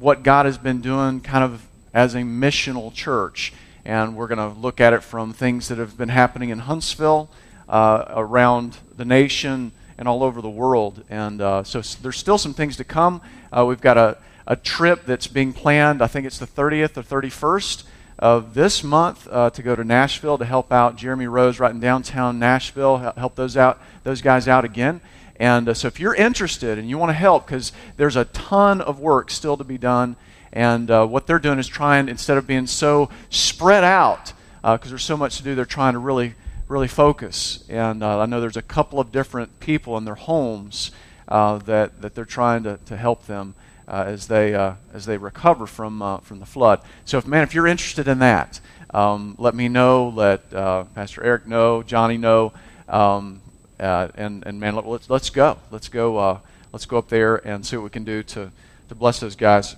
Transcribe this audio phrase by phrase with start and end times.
[0.00, 3.52] what God has been doing kind of as a missional church.
[3.84, 7.30] And we're going to look at it from things that have been happening in Huntsville,
[7.68, 11.04] uh, around the nation, and all over the world.
[11.10, 13.20] And uh, so there's still some things to come.
[13.52, 14.16] Uh, we've got a,
[14.46, 17.84] a trip that's being planned, I think it's the 30th or 31st
[18.18, 21.80] of this month uh, to go to Nashville to help out Jeremy Rose right in
[21.80, 25.00] downtown Nashville, help those out, those guys out again.
[25.40, 28.82] And uh, so if you're interested and you want to help, because there's a ton
[28.82, 30.16] of work still to be done,
[30.52, 34.88] and uh, what they're doing is trying, instead of being so spread out, because uh,
[34.90, 36.34] there's so much to do, they're trying to really,
[36.68, 37.64] really focus.
[37.70, 40.90] And uh, I know there's a couple of different people in their homes
[41.26, 43.54] uh, that, that they're trying to, to help them
[43.88, 44.54] as they
[44.94, 46.80] as they recover from from the flood.
[47.04, 48.60] So, if man, if you're interested in that,
[48.94, 50.10] um, let me know.
[50.10, 50.48] Let
[50.94, 52.52] Pastor Eric know, Johnny know,
[52.88, 53.40] um,
[53.80, 55.58] uh, and and man, let's, let's go.
[55.70, 56.16] Let's go.
[56.18, 56.38] Uh,
[56.72, 58.50] let's go up there and see what we can do to
[58.88, 59.76] to bless those guys.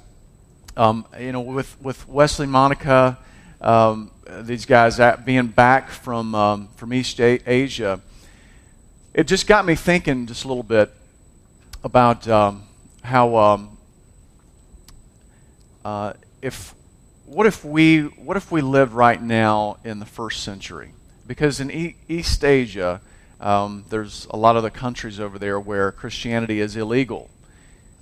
[0.76, 3.18] Um, you know, with with Wesley, Monica,
[3.60, 4.10] um,
[4.40, 8.00] these guys being back from um, from East Asia,
[9.14, 10.92] it just got me thinking just a little bit
[11.84, 12.64] about um,
[13.02, 13.78] how um,
[15.84, 16.74] uh, if
[17.26, 20.92] what if we what if we lived right now in the first century?
[21.26, 23.00] Because in e- East Asia,
[23.42, 27.28] um, there's a lot of the countries over there where Christianity is illegal.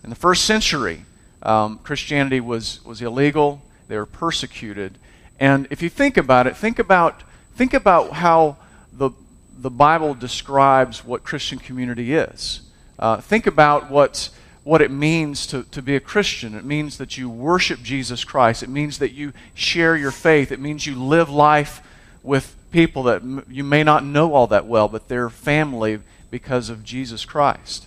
[0.05, 1.05] In the first century,
[1.42, 3.62] um, Christianity was was illegal.
[3.88, 4.98] They were persecuted,
[5.38, 7.22] and if you think about it, think about
[7.55, 8.58] think about how
[8.92, 9.11] the
[9.58, 12.61] the Bible describes what Christian community is.
[12.98, 14.30] Uh, think about what
[14.62, 16.55] what it means to, to be a Christian.
[16.55, 18.62] It means that you worship Jesus Christ.
[18.62, 20.52] It means that you share your faith.
[20.52, 21.80] It means you live life
[22.22, 26.84] with people that you may not know all that well, but they're family because of
[26.84, 27.86] Jesus Christ.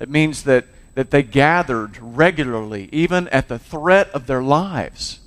[0.00, 5.20] It means that, that they gathered regularly, even at the threat of their lives,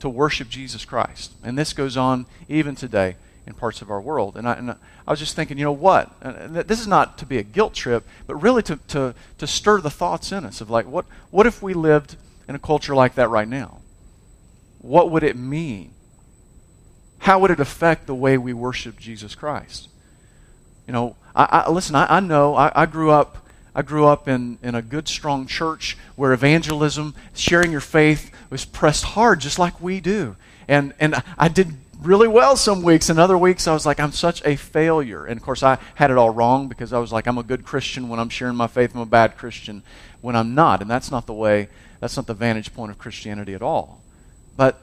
[0.00, 1.32] to worship Jesus Christ.
[1.42, 4.36] And this goes on even today in parts of our world.
[4.36, 6.10] And I, and I was just thinking, you know what?
[6.20, 9.90] this is not to be a guilt trip, but really to, to, to stir the
[9.90, 12.16] thoughts in us of like, what, what if we lived
[12.48, 13.80] in a culture like that right now?
[14.80, 15.92] What would it mean?
[17.22, 19.88] How would it affect the way we worship Jesus Christ?
[20.88, 23.38] You know, I, I listen, I, I know I, I grew up
[23.74, 28.64] I grew up in, in a good, strong church where evangelism, sharing your faith, was
[28.64, 30.36] pressed hard just like we do.
[30.68, 34.12] And, and I did really well some weeks, and other weeks I was like, I'm
[34.12, 35.24] such a failure.
[35.24, 37.64] And of course, I had it all wrong because I was like, I'm a good
[37.64, 39.82] Christian when I'm sharing my faith, I'm a bad Christian
[40.20, 40.82] when I'm not.
[40.82, 41.68] And that's not the way,
[41.98, 44.02] that's not the vantage point of Christianity at all.
[44.54, 44.82] But,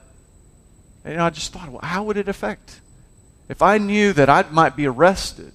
[1.06, 2.82] know, I just thought, well, how would it affect?
[3.48, 5.54] If I knew that I might be arrested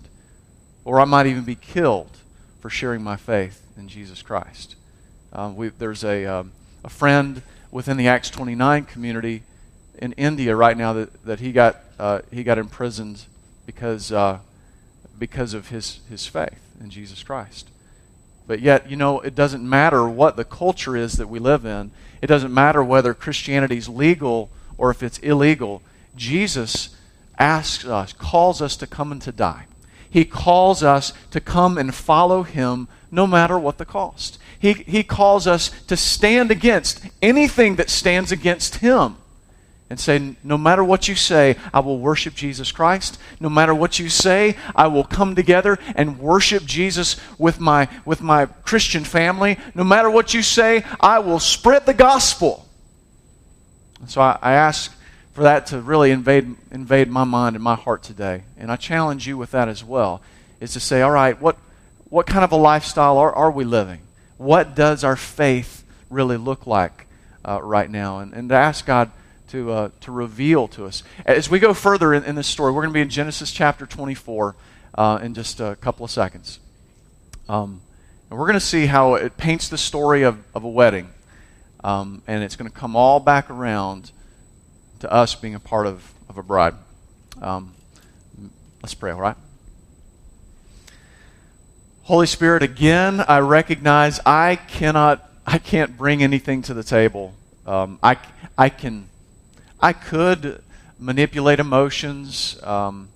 [0.85, 2.19] or I might even be killed
[2.61, 4.77] for sharing my faith in Jesus Christ.
[5.33, 6.53] Um, we, there's a, um,
[6.85, 9.43] a friend within the Acts 29 community
[9.99, 13.25] in India right now that, that he got uh, he got imprisoned
[13.67, 14.39] because uh,
[15.19, 17.69] because of his his faith in Jesus Christ.
[18.47, 21.93] But yet, you know, it doesn't matter what the culture is that we live in.
[22.21, 25.83] It doesn't matter whether Christianity is legal or if it's illegal.
[26.17, 26.97] Jesus
[27.39, 29.67] asks us, calls us to come and to die.
[30.09, 34.39] He calls us to come and follow him no matter what the cost.
[34.59, 39.17] He, he calls us to stand against anything that stands against him
[39.91, 43.19] and say, No matter what you say, I will worship Jesus Christ.
[43.41, 48.21] No matter what you say, I will come together and worship Jesus with my, with
[48.23, 49.59] my Christian family.
[49.75, 52.64] No matter what you say, I will spread the gospel.
[54.07, 54.95] So I, I ask
[55.33, 58.43] for that to really invade, invade my mind and my heart today.
[58.57, 60.23] And I challenge you with that as well,
[60.61, 61.57] is to say, all right, what,
[62.09, 64.01] what kind of a lifestyle are, are we living?
[64.39, 67.07] What does our faith really look like
[67.45, 68.21] uh, right now?
[68.21, 69.11] And, and to ask God,
[69.49, 71.03] to, uh, to reveal to us.
[71.25, 73.87] As we go further in, in this story, we're going to be in Genesis chapter
[73.87, 74.57] 24
[74.95, 76.59] uh, in just a couple of seconds.
[77.49, 77.81] Um,
[78.31, 81.11] and we're going to see how it paints the story of, of a wedding.
[81.85, 84.11] Um, and it's going to come all back around
[85.01, 86.75] to us being a part of, of a bride.
[87.41, 87.75] Um,
[88.83, 89.37] let's pray, all right?
[92.03, 97.35] Holy Spirit, again, I recognize I cannot, I can't bring anything to the table.
[97.67, 98.17] Um, I,
[98.59, 99.09] I can
[99.85, 100.63] I could
[100.99, 102.59] manipulate emotions.
[102.63, 103.11] Um,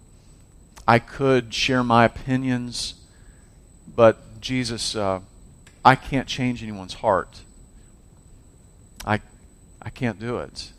[0.87, 2.93] I could share my opinions.
[3.97, 5.21] But Jesus, uh,
[5.83, 7.41] I can't change anyone's heart.
[9.89, 10.71] I can't do it.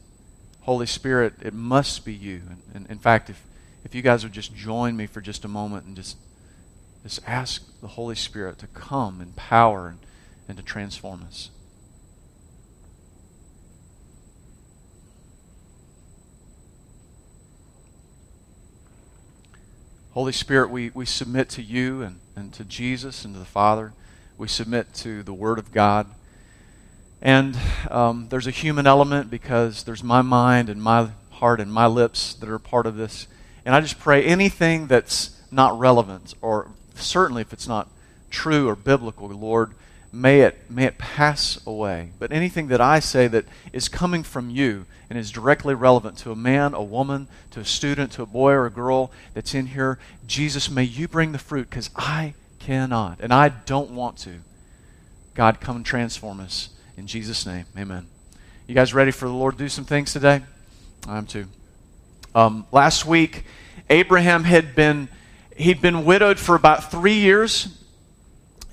[0.62, 2.44] Holy Spirit, it must be you.
[2.48, 3.44] And, and in fact, if,
[3.84, 6.16] if you guys would just join me for just a moment and just,
[7.02, 9.98] just ask the Holy Spirit to come in power and,
[10.48, 11.50] and to transform us.
[20.12, 23.92] Holy Spirit, we, we submit to you and, and to Jesus and to the Father.
[24.38, 26.12] We submit to the Word of God.
[27.22, 27.58] And
[27.92, 32.34] um, there's a human element because there's my mind and my heart and my lips
[32.36, 33.28] that are part of this.
[33.66, 37.90] And I just pray anything that's not relevant, or certainly if it's not
[38.30, 39.74] true or biblical, Lord,
[40.12, 42.12] may it, may it pass away.
[42.20, 46.32] But anything that I say that is coming from you and is directly relevant to
[46.32, 49.68] a man, a woman, to a student, to a boy or a girl that's in
[49.68, 54.40] here, Jesus, may you bring the fruit because I cannot and I don't want to.
[55.34, 56.70] God, come and transform us.
[57.00, 58.08] In Jesus' name, amen.
[58.68, 60.42] You guys ready for the Lord to do some things today?
[61.08, 61.46] I'm too.
[62.36, 63.46] Um, last week,
[63.90, 65.08] Abraham had been
[65.56, 67.82] he'd been widowed for about three years.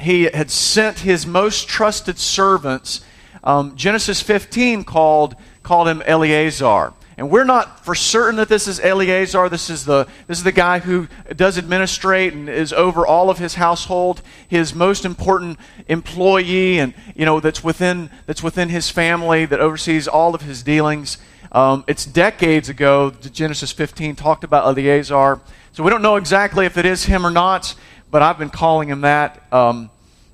[0.00, 3.04] He had sent his most trusted servants.
[3.44, 6.94] Um, Genesis 15 called called him Eleazar.
[7.18, 9.48] And we're not for certain that this is Eleazar.
[9.48, 13.38] This is the this is the guy who does administrate and is over all of
[13.38, 15.58] his household, his most important
[15.88, 20.62] employee, and you know that's within that's within his family that oversees all of his
[20.62, 21.16] dealings.
[21.52, 23.10] Um, it's decades ago.
[23.10, 25.40] Genesis 15 talked about Eleazar,
[25.72, 27.74] so we don't know exactly if it is him or not.
[28.10, 29.42] But I've been calling him that.
[29.50, 29.88] Um,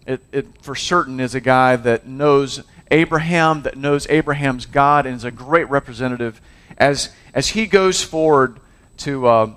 [0.04, 5.14] it, it for certain is a guy that knows Abraham, that knows Abraham's God, and
[5.14, 6.40] is a great representative
[6.78, 8.58] as, as he goes forward
[8.98, 9.50] to, uh,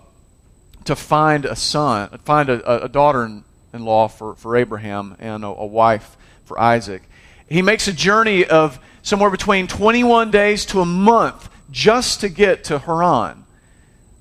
[0.85, 3.25] to find a son, find a, a daughter
[3.73, 7.03] in law for, for Abraham and a, a wife for Isaac.
[7.47, 12.63] He makes a journey of somewhere between 21 days to a month just to get
[12.65, 13.45] to Haran.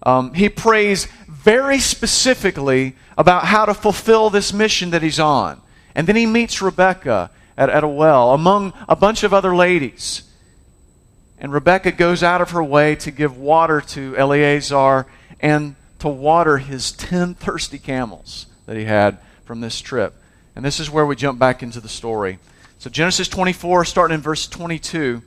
[0.02, 5.61] Um, he prays very specifically about how to fulfill this mission that he's on.
[5.94, 10.23] And then he meets Rebecca at, at a well among a bunch of other ladies.
[11.44, 15.05] And Rebecca goes out of her way to give water to Eleazar
[15.41, 20.14] and to water his 10 thirsty camels that he had from this trip.
[20.56, 22.38] And this is where we jump back into the story.
[22.79, 25.20] So, Genesis 24, starting in verse 22.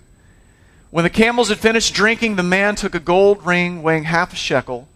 [0.90, 4.36] When the camels had finished drinking, the man took a gold ring weighing half a
[4.36, 4.88] shekel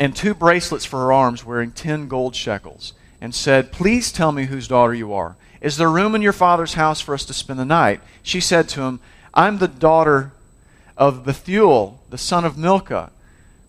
[0.00, 4.46] and two bracelets for her arms wearing 10 gold shekels and said, Please tell me
[4.46, 5.36] whose daughter you are.
[5.60, 8.00] Is there room in your father's house for us to spend the night?
[8.22, 9.00] She said to him,
[9.34, 10.32] I'm the daughter
[10.96, 13.10] of Bethuel, the son of Milcah,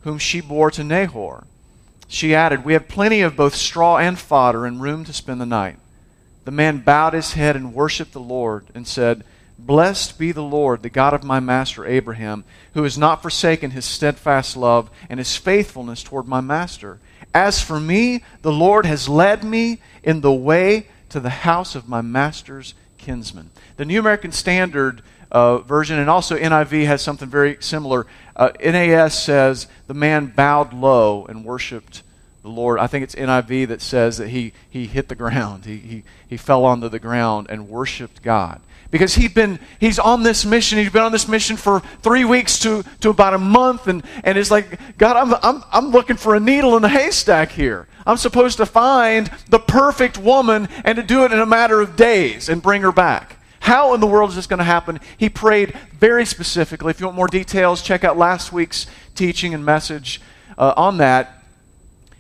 [0.02, 1.46] whom she bore to Nahor.
[2.08, 5.46] She added, We have plenty of both straw and fodder and room to spend the
[5.46, 5.78] night.
[6.46, 9.24] The man bowed his head and worshipped the Lord and said,
[9.58, 12.44] Blessed be the Lord, the God of my master Abraham,
[12.74, 17.00] who has not forsaken his steadfast love and his faithfulness toward my master.
[17.34, 21.88] As for me, the Lord has led me in the way to the house of
[21.88, 23.52] my master's kinsman.
[23.78, 25.02] The New American Standard
[25.34, 28.06] uh, version, and also NIV has something very similar.
[28.36, 32.04] Uh, NAS says the man bowed low and worshipped
[32.44, 32.80] the Lord.
[32.80, 35.66] I think it's NIV that says that he, he hit the ground.
[35.66, 38.62] He, he, he fell onto the ground and worshiped God.
[38.92, 40.78] Because he'd been, he's on this mission.
[40.78, 43.88] He's been on this mission for three weeks to, to about a month.
[43.88, 47.52] And, and it's like, God, I'm, I'm, I'm looking for a needle in a haystack
[47.52, 47.88] here.
[48.06, 51.96] I'm supposed to find the perfect woman and to do it in a matter of
[51.96, 53.38] days and bring her back.
[53.64, 55.00] How in the world is this going to happen?
[55.18, 56.90] He prayed very specifically.
[56.90, 60.20] If you want more details, check out last week's teaching and message
[60.58, 61.46] uh, on that.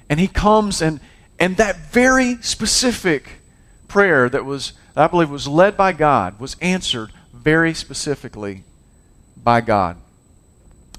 [0.10, 1.02] And he comes and
[1.38, 3.42] and that very specific
[3.90, 8.64] prayer that was I believe was led by God was answered very specifically
[9.36, 9.98] by God.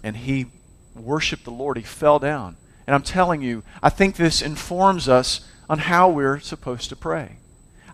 [0.02, 0.48] And he
[0.94, 1.78] worshiped the Lord.
[1.78, 2.58] He fell down.
[2.86, 7.38] And I'm telling you, I think this informs us on how we're supposed to pray.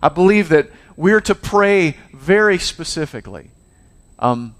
[0.03, 0.69] I believe that
[1.01, 3.49] we're to pray very specifically.
[4.19, 4.53] Um,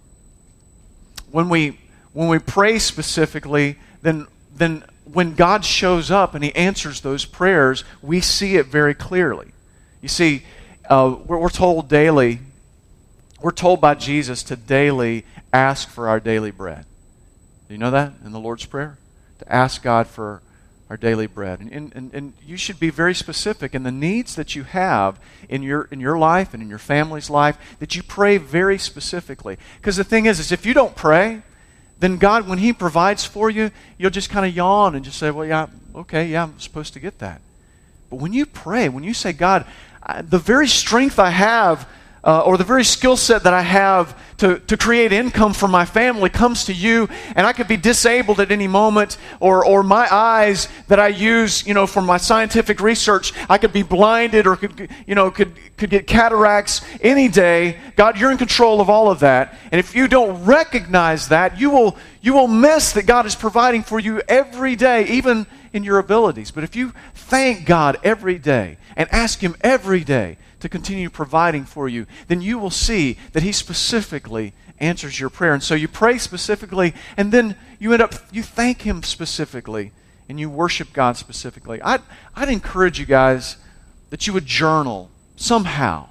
[1.29, 1.77] when we
[2.13, 7.83] when we pray specifically, then then when God shows up and He answers those prayers,
[8.01, 9.51] we see it very clearly.
[10.01, 10.41] You see,
[10.89, 12.39] uh, we're, we're told daily,
[13.39, 16.85] we're told by Jesus to daily ask for our daily bread.
[17.67, 18.97] Do you know that in the Lord's Prayer?
[19.39, 20.41] To ask God for
[20.91, 21.61] our daily bread.
[21.61, 25.63] And, and, and you should be very specific in the needs that you have in
[25.63, 29.57] your, in your life and in your family's life, that you pray very specifically.
[29.77, 31.43] Because the thing is, is if you don't pray,
[32.01, 35.31] then God, when He provides for you, you'll just kind of yawn and just say,
[35.31, 37.39] well, yeah, okay, yeah, I'm supposed to get that.
[38.09, 39.65] But when you pray, when you say, God,
[40.03, 41.87] I, the very strength I have
[42.23, 45.85] uh, or the very skill set that I have to, to create income for my
[45.85, 50.07] family comes to you, and I could be disabled at any moment, or, or my
[50.11, 54.55] eyes that I use, you know, for my scientific research, I could be blinded or
[54.55, 57.77] could, you know, could, could get cataracts any day.
[57.95, 59.55] God, you're in control of all of that.
[59.71, 63.83] And if you don't recognize that, you will, you will miss that God is providing
[63.83, 66.51] for you every day, even in your abilities.
[66.51, 71.65] But if you thank God every day and ask Him every day, to continue providing
[71.65, 75.53] for you, then you will see that He specifically answers your prayer.
[75.53, 79.91] And so you pray specifically, and then you end up, you thank Him specifically,
[80.27, 81.81] and you worship God specifically.
[81.81, 82.01] I'd,
[82.35, 83.57] I'd encourage you guys
[84.09, 86.09] that you would journal somehow.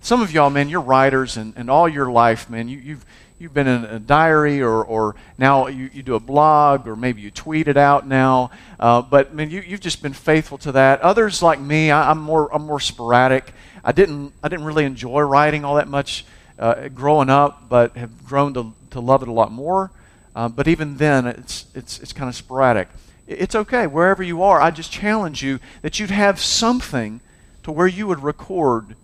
[0.00, 3.04] Some of y'all, man, you're writers, and, and all your life, man, you, you've,
[3.38, 7.20] you've been in a diary or, or now you, you do a blog or maybe
[7.20, 8.50] you tweet it out now.
[8.80, 11.00] Uh, but man, you, you've just been faithful to that.
[11.00, 13.52] Others like me, I, am more, I'm more sporadic.
[13.86, 16.26] I didn't, I didn't really enjoy writing all that much
[16.58, 19.92] uh, growing up, but have grown to, to love it a lot more.
[20.34, 22.88] Uh, but even then, it's, it's, it's kind of sporadic.
[23.28, 23.86] It's okay.
[23.86, 27.20] Wherever you are, I just challenge you that you'd have something
[27.62, 28.96] to where you would record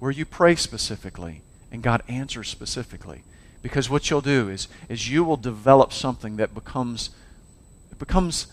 [0.00, 1.40] where you pray specifically
[1.72, 3.22] and God answers specifically.
[3.62, 7.08] Because what you'll do is, is you will develop something that becomes,
[7.90, 8.48] it becomes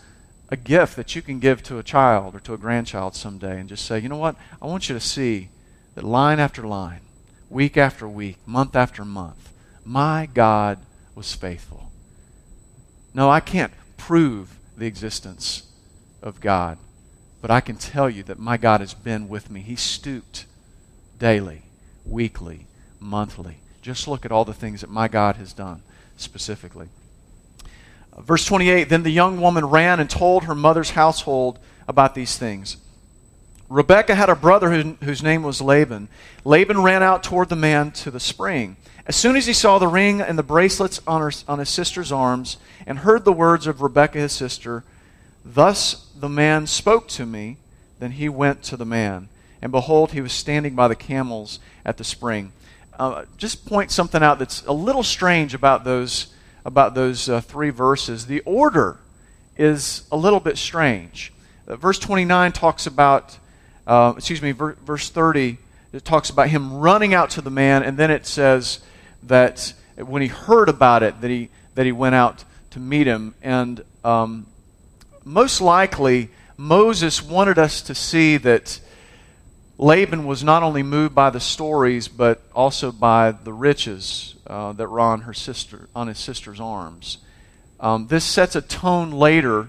[0.48, 3.68] a gift that you can give to a child or to a grandchild someday and
[3.68, 4.38] just say, you know what?
[4.62, 5.50] I want you to see
[5.96, 7.02] that line after line,
[7.50, 9.54] week after week, month after month,
[9.86, 10.80] my God
[11.16, 11.92] was faithful.
[13.14, 15.64] No, I can't prove the existence
[16.22, 16.78] of God,
[17.42, 19.62] but I can tell you that my God has been with me.
[19.62, 20.46] He stooped
[21.20, 21.64] daily,
[22.06, 22.68] weekly,
[23.00, 23.58] monthly.
[23.82, 25.84] Just look at all the things that my God has done
[26.18, 26.88] specifically.
[28.14, 32.38] Uh, verse 28 Then the young woman ran and told her mother's household about these
[32.38, 32.78] things.
[33.74, 36.08] Rebekah had a brother who, whose name was Laban.
[36.46, 38.78] Laban ran out toward the man to the spring.
[39.08, 42.12] As soon as he saw the ring and the bracelets on, her, on his sister's
[42.12, 44.84] arms and heard the words of Rebekah his sister,
[45.44, 47.58] Thus the man spoke to me.
[47.98, 49.28] Then he went to the man.
[49.60, 52.52] And behold, he was standing by the camels at the spring.
[53.00, 56.28] Uh, just point something out that's a little strange about those,
[56.64, 58.28] about those uh, three verses.
[58.28, 59.00] The order
[59.58, 61.34] is a little bit strange.
[61.68, 63.40] Uh, verse 29 talks about
[63.86, 65.58] uh, excuse me, ver- verse 30,
[65.92, 68.80] it talks about him running out to the man, and then it says
[69.24, 73.36] that when he heard about it, that he, that he went out to meet him.
[73.42, 74.48] And um,
[75.24, 78.80] most likely, Moses wanted us to see that
[79.78, 84.90] Laban was not only moved by the stories, but also by the riches uh, that
[84.90, 87.18] were on her sister, on his sister's arms.
[87.80, 89.68] Um, this sets a tone later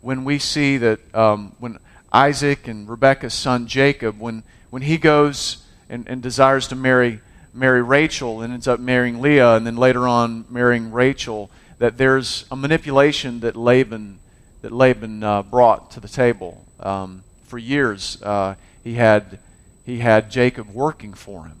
[0.00, 1.78] when we see that um, when
[2.12, 7.20] Isaac and Rebekah's son Jacob, when, when he goes and, and desires to marry,
[7.54, 12.44] marry Rachel and ends up marrying Leah and then later on marrying Rachel, that there's
[12.50, 14.18] a manipulation that Laban,
[14.60, 16.64] that Laban uh, brought to the table.
[16.80, 18.54] Um, for years, uh,
[18.84, 19.38] he, had,
[19.84, 21.58] he had Jacob working for him.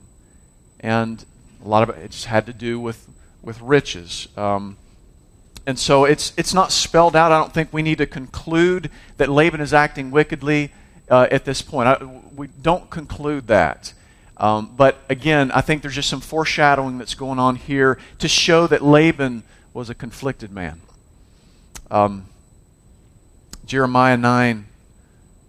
[0.80, 1.24] And
[1.64, 3.08] a lot of it just had to do with,
[3.42, 4.28] with riches.
[4.36, 4.76] Um,
[5.66, 7.30] and so it's, it's not spelled out.
[7.30, 10.72] I don't think we need to conclude that Laban is acting wickedly
[11.08, 11.88] uh, at this point.
[11.88, 12.02] I,
[12.34, 13.92] we don't conclude that.
[14.36, 18.66] Um, but again, I think there's just some foreshadowing that's going on here to show
[18.66, 20.80] that Laban was a conflicted man.
[21.90, 22.26] Um,
[23.64, 24.66] Jeremiah 9,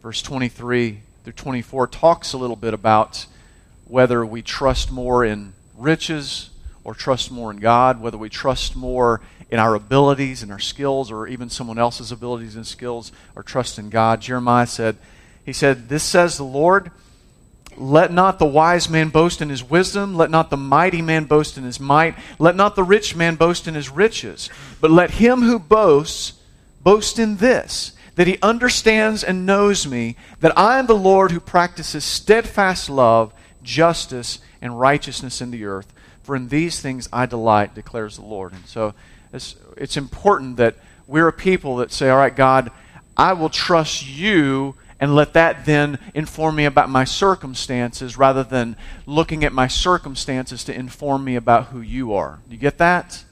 [0.04, 3.26] verse 23 through 24, talks a little bit about
[3.86, 6.52] whether we trust more in riches
[6.84, 11.12] or trust more in God, whether we trust more in our abilities and our skills
[11.12, 14.22] or even someone else's abilities and skills or trust in God.
[14.22, 14.98] Jeremiah said,
[15.46, 16.92] He said, This says the Lord,
[17.78, 21.58] let not the wise man boast in his wisdom, let not the mighty man boast
[21.58, 24.50] in his might, let not the rich man boast in his riches,
[24.82, 26.34] but let him who boasts
[26.82, 31.40] boast in this, that he understands and knows me, that I am the Lord who
[31.40, 35.93] practices steadfast love, justice, and righteousness in the earth.
[36.24, 38.54] For in these things I delight, declares the Lord.
[38.54, 38.94] And so
[39.32, 40.76] it's, it's important that
[41.06, 42.72] we're a people that say, All right, God,
[43.16, 48.78] I will trust you and let that then inform me about my circumstances rather than
[49.06, 52.40] looking at my circumstances to inform me about who you are.
[52.50, 53.26] You get that?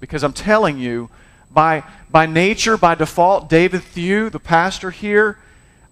[0.00, 1.08] Because I'm telling you,
[1.50, 5.38] by, by nature, by default, David Thew, the pastor here,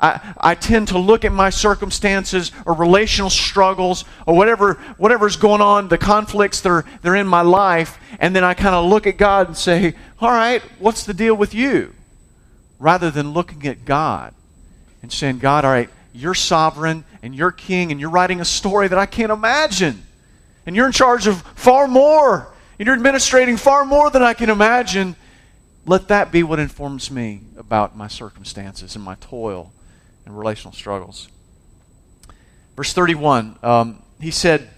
[0.00, 5.60] I, I tend to look at my circumstances or relational struggles or whatever whatever's going
[5.60, 8.84] on, the conflicts that are, that are in my life, and then I kind of
[8.88, 11.94] look at God and say, All right, what's the deal with you?
[12.78, 14.34] Rather than looking at God
[15.02, 18.86] and saying, God, all right, you're sovereign and you're king and you're writing a story
[18.86, 20.04] that I can't imagine.
[20.64, 24.48] and you're in charge of far more, and you're administrating far more than I can
[24.48, 25.16] imagine.
[25.86, 29.72] Let that be what informs me about my circumstances and my toil
[30.28, 31.28] and relational struggles.
[32.76, 34.68] Verse 31, um, he said,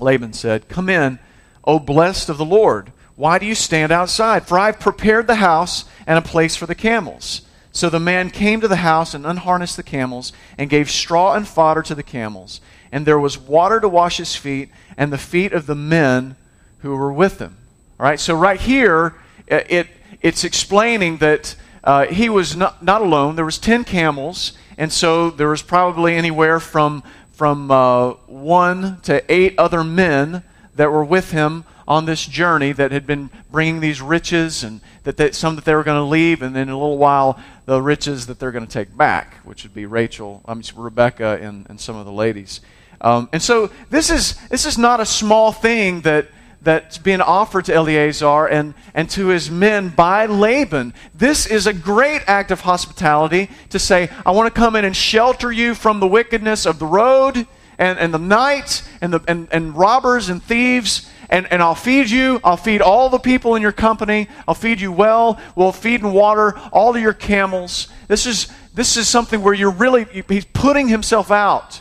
[0.00, 1.18] Laban said, Come in,
[1.64, 2.92] O blessed of the Lord.
[3.16, 4.46] Why do you stand outside?
[4.46, 7.42] For I've prepared the house and a place for the camels.
[7.70, 11.46] So the man came to the house and unharnessed the camels and gave straw and
[11.46, 12.60] fodder to the camels.
[12.90, 16.36] And there was water to wash his feet and the feet of the men
[16.78, 17.58] who were with him.
[18.00, 19.14] All right, so right here,
[19.46, 19.88] it,
[20.22, 21.56] it's explaining that
[21.86, 23.36] uh, he was not, not alone.
[23.36, 29.22] There was 10 camels, and so there was probably anywhere from, from uh, one to
[29.32, 30.42] eight other men
[30.74, 35.16] that were with him on this journey that had been bringing these riches and that
[35.16, 37.80] they, some that they were going to leave, and then in a little while, the
[37.80, 41.66] riches that they're going to take back, which would be Rachel, I mean, Rebecca, and,
[41.70, 42.62] and some of the ladies.
[43.00, 46.26] Um, and so this is, this is not a small thing that,
[46.66, 50.92] that's being offered to Eleazar and, and to his men by Laban.
[51.14, 54.94] This is a great act of hospitality to say, I want to come in and
[54.94, 57.46] shelter you from the wickedness of the road
[57.78, 62.10] and, and the night and, the, and, and robbers and thieves and, and I'll feed
[62.10, 62.40] you.
[62.42, 64.28] I'll feed all the people in your company.
[64.48, 65.40] I'll feed you well.
[65.54, 67.86] We'll feed and water all of your camels.
[68.08, 71.80] This is, this is something where you're really, he's putting himself out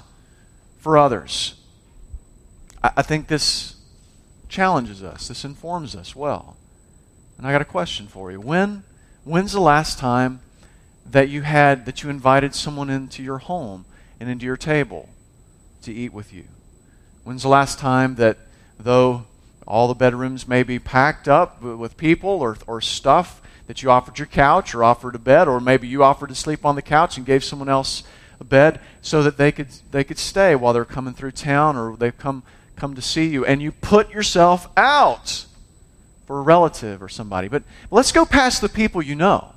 [0.77, 1.55] for others.
[2.83, 3.74] I, I think this
[4.49, 5.27] challenges us.
[5.27, 6.57] This informs us well.
[7.37, 8.39] And I got a question for you.
[8.39, 8.83] When,
[9.23, 10.39] when's the last time
[11.05, 13.85] that you had, that you invited someone into your home
[14.19, 15.09] and into your table
[15.81, 16.45] to eat with you?
[17.23, 18.37] When's the last time that,
[18.79, 19.25] though
[19.67, 24.19] all the bedrooms may be packed up with people or, or stuff that you offered
[24.19, 27.17] your couch or offered a bed, or maybe you offered to sleep on the couch
[27.17, 28.03] and gave someone else
[28.39, 31.95] a bed so that they could, they could stay while they're coming through town or
[31.95, 32.43] they've come,
[32.75, 33.45] come to see you.
[33.45, 35.45] And you put yourself out
[36.25, 37.47] for a relative or somebody.
[37.47, 39.53] But let's go past the people you know.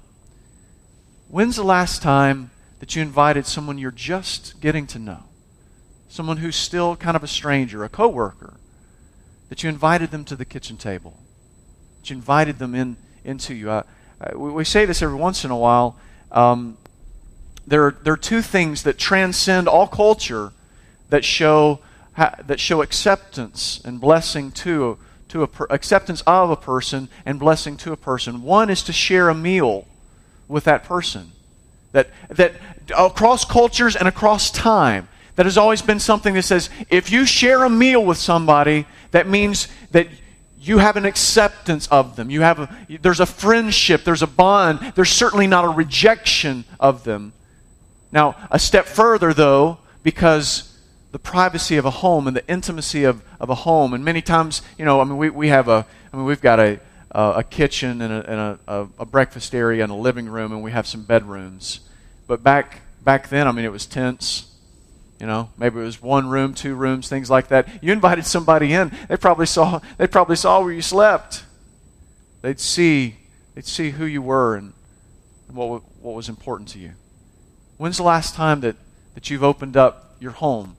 [1.28, 5.24] When's the last time that you invited someone you're just getting to know?
[6.08, 8.54] Someone who's still kind of a stranger, a coworker,
[9.48, 11.18] that you invited them to the kitchen table,
[12.00, 13.70] that you invited them in, into you.
[13.70, 13.82] Uh,
[14.34, 15.96] we, we, say this every once in a while.
[16.32, 16.78] Um,
[17.66, 20.52] there, are, there are two things that transcend all culture
[21.10, 21.80] that show,
[22.18, 27.40] ha, that show acceptance and blessing to, to a per, acceptance of a person and
[27.40, 28.42] blessing to a person.
[28.42, 29.86] One is to share a meal
[30.48, 31.32] with that person.
[31.92, 32.52] That, that
[32.96, 37.64] across cultures and across time, that has always been something that says if you share
[37.64, 40.08] a meal with somebody, that means that
[40.60, 42.30] you have an acceptance of them.
[42.30, 44.92] You have a, there's a friendship, there's a bond.
[44.96, 47.32] There's certainly not a rejection of them.
[48.10, 50.67] Now, a step further, though, because
[51.10, 54.62] the privacy of a home and the intimacy of, of a home, and many times,
[54.76, 57.44] you know, I mean, we, we have a, I mean, we've got a, a, a
[57.44, 60.86] kitchen and, a, and a, a breakfast area and a living room, and we have
[60.86, 61.80] some bedrooms.
[62.26, 64.48] But back back then, I mean, it was tents
[65.20, 67.82] you know, maybe it was one room, two rooms, things like that.
[67.82, 71.44] You invited somebody in, they probably saw they probably saw where you slept.
[72.42, 73.16] They'd see
[73.54, 74.72] they'd see who you were and
[75.48, 76.92] what what was important to you.
[77.78, 78.76] When's the last time that,
[79.14, 80.76] that you've opened up your home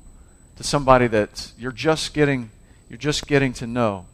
[0.60, 2.52] to somebody that you're just getting
[2.90, 4.08] you're just getting to know?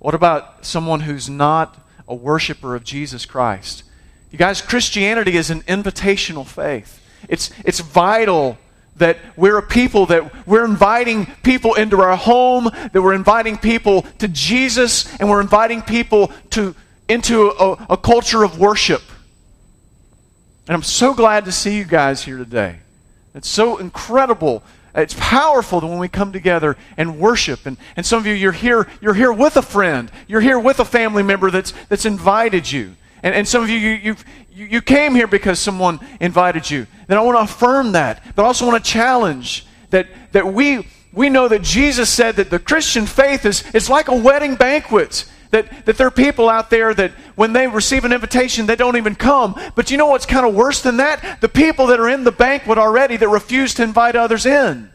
[0.00, 1.78] What about someone who's not
[2.08, 3.84] a worshiper of Jesus Christ?
[4.32, 7.00] You guys, Christianity is an invitational faith.
[7.28, 8.58] It's, it's vital
[8.96, 14.02] that we're a people that we're inviting people into our home, that we're inviting people
[14.18, 16.74] to Jesus, and we're inviting people to,
[17.08, 19.02] into a, a culture of worship.
[20.66, 22.78] And I'm so glad to see you guys here today.
[23.34, 24.62] It's so incredible.
[24.96, 27.66] It's powerful when we come together and worship.
[27.66, 30.10] And, and some of you, you're here, you're here with a friend.
[30.26, 32.96] You're here with a family member that's, that's invited you.
[33.22, 34.16] And, and some of you, you,
[34.50, 36.86] you, you came here because someone invited you.
[37.08, 38.22] Then I want to affirm that.
[38.34, 42.50] But I also want to challenge that, that we, we know that Jesus said that
[42.50, 45.30] the Christian faith is, is like a wedding banquet.
[45.50, 48.96] That, that there are people out there that when they receive an invitation, they don't
[48.96, 49.58] even come.
[49.74, 51.40] But you know what's kind of worse than that?
[51.40, 54.90] The people that are in the banquet already that refuse to invite others in.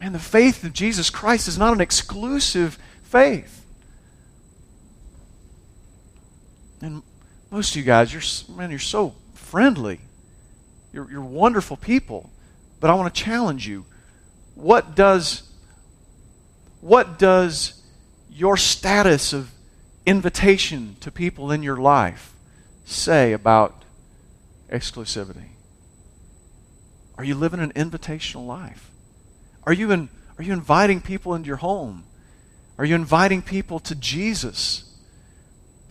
[0.00, 3.64] Man, the faith of Jesus Christ is not an exclusive faith.
[6.80, 7.02] And
[7.50, 10.00] most of you guys, you're, man, you're so friendly.
[10.92, 12.30] You're, you're wonderful people.
[12.80, 13.86] But I want to challenge you.
[14.54, 15.42] What does,
[16.80, 17.82] what does
[18.30, 19.50] your status of
[20.06, 22.34] invitation to people in your life
[22.84, 23.84] say about
[24.70, 25.50] exclusivity?
[27.16, 28.90] Are you living an invitational life?
[29.64, 32.04] Are you, in, are you inviting people into your home?
[32.78, 34.84] Are you inviting people to Jesus?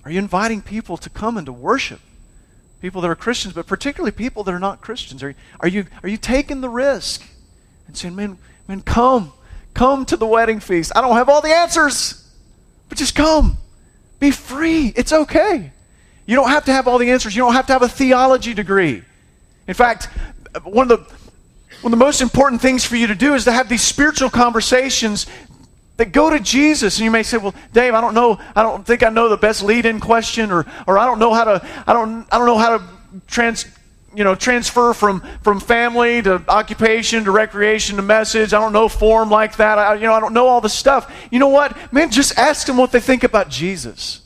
[0.06, 2.00] Are you inviting people to come and to worship?
[2.80, 5.22] People that are Christians, but particularly people that are not Christians.
[5.22, 7.28] Are, are, you, are you taking the risk
[7.88, 9.34] and saying, man, man, come,
[9.78, 10.92] come to the wedding feast?
[10.96, 12.28] I don't have all the answers,
[12.90, 13.58] but just come.
[14.20, 14.92] Be free.
[14.96, 15.72] It's okay.
[16.26, 17.36] You don't have to have all the answers.
[17.36, 19.04] You don't have to have a theology degree.
[19.68, 20.10] In fact,
[20.64, 21.18] one of the
[21.82, 24.32] one of the most important things for you to do is to have these spiritual
[24.32, 25.28] conversations
[25.98, 26.98] that go to Jesus.
[26.98, 29.38] And you may say, well, Dave, I don't know, I don't think I know the
[29.38, 32.58] best lead-in question, or, or I don't know how to, I don't, I don't know
[32.58, 32.84] how to
[33.28, 33.66] trans,
[34.18, 38.52] you know, transfer from, from family to occupation to recreation to message.
[38.52, 39.78] I don't know form like that.
[39.78, 41.16] I, you know, I don't know all the stuff.
[41.30, 41.94] You know what?
[41.94, 44.22] Man, just ask them what they think about Jesus.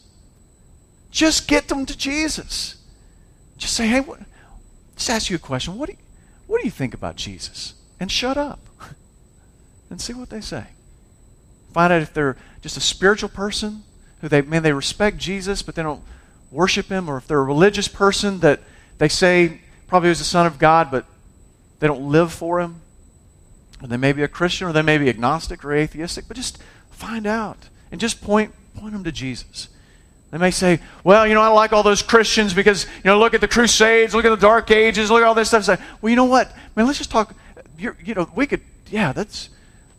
[1.12, 2.78] Just get them to Jesus.
[3.58, 4.22] Just say, hey, what,
[4.96, 5.78] just ask you a question.
[5.78, 6.00] What do you,
[6.48, 7.74] what do you think about Jesus?
[8.00, 8.62] And shut up
[9.90, 10.68] and see what they say.
[11.74, 13.84] Find out if they're just a spiritual person
[14.22, 16.04] who they, man, they respect Jesus, but they don't
[16.50, 18.62] worship him, or if they're a religious person that
[18.98, 19.61] they say
[19.92, 21.06] probably was the Son of God, but
[21.80, 22.80] they don't live for him.
[23.82, 26.64] Or they may be a Christian, or they may be agnostic or atheistic, but just
[26.92, 29.68] find out and just point, point them to Jesus.
[30.32, 33.34] They may say, well, you know, I like all those Christians because, you know, look
[33.34, 35.66] at the Crusades, look at the Dark Ages, look at all this stuff.
[35.66, 36.56] Say, well, you know what?
[36.78, 37.36] Man, let's just talk.
[37.78, 39.50] You're, you know, we could, yeah, that's,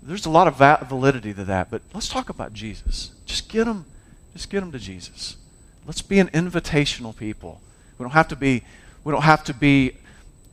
[0.02, 3.12] there's a lot of validity to that, but let's talk about Jesus.
[3.26, 3.84] Just get them,
[4.32, 5.36] just get them to Jesus.
[5.86, 7.60] Let's be an invitational people.
[7.98, 8.62] We don't have to be,
[9.04, 9.96] we don't have to be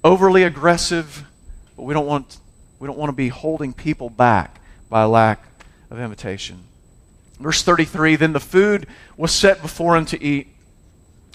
[0.04, 1.26] overly aggressive,
[1.76, 2.38] but we don't want,
[2.80, 4.60] we don't want to be holding people back
[4.90, 5.44] by lack
[5.90, 6.64] of invitation.
[7.40, 10.48] Verse 33 Then the food was set before him to eat,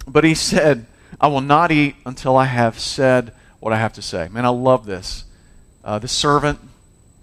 [0.06, 0.86] but he said,
[1.20, 4.28] I will not eat until I have said what I have to say.
[4.28, 5.24] Man, I love this.
[5.82, 6.58] Uh, the servant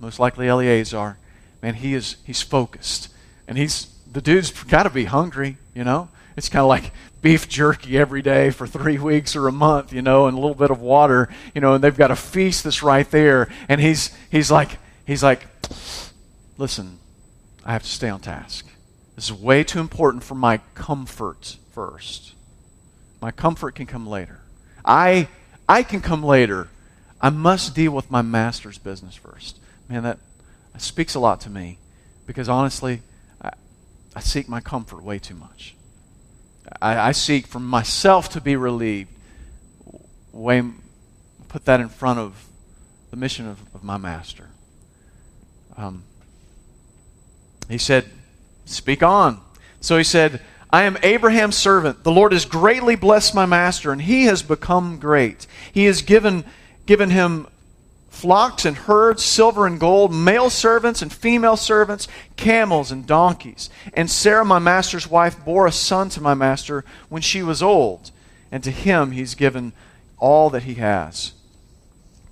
[0.01, 1.17] most likely Eleazar,
[1.62, 3.10] man, he is he's focused.
[3.47, 6.10] And he's the dude's got to be hungry, you know?
[6.36, 10.01] It's kind of like beef jerky every day for three weeks or a month, you
[10.01, 12.81] know, and a little bit of water, you know, and they've got a feast that's
[12.81, 13.49] right there.
[13.69, 15.45] And he's, he's like, he's like,
[16.57, 16.97] listen,
[17.65, 18.67] I have to stay on task.
[19.15, 22.34] This is way too important for my comfort first.
[23.21, 24.39] My comfort can come later.
[24.84, 25.27] I,
[25.69, 26.69] I can come later.
[27.21, 29.57] I must deal with my master's business first
[29.91, 30.19] man, that,
[30.73, 31.77] that speaks a lot to me
[32.25, 33.01] because honestly,
[33.41, 33.51] I,
[34.15, 35.75] I seek my comfort way too much.
[36.82, 39.10] I, I seek for myself to be relieved.
[40.32, 40.63] Way,
[41.48, 42.48] put that in front of
[43.12, 44.50] the mission of, of my master.
[45.78, 46.04] Um,
[47.70, 48.06] he said,
[48.65, 49.41] Speak on.
[49.82, 52.04] So he said, I am Abraham's servant.
[52.04, 55.46] The Lord has greatly blessed my master, and he has become great.
[55.74, 56.46] He has given,
[56.86, 57.48] given him
[58.21, 63.71] flocks and herds, silver and gold, male servants and female servants, camels and donkeys.
[63.95, 68.12] And Sarah, my master's wife, bore a son to my master when she was old,
[68.51, 69.73] and to him he's given
[70.19, 71.34] all that he has.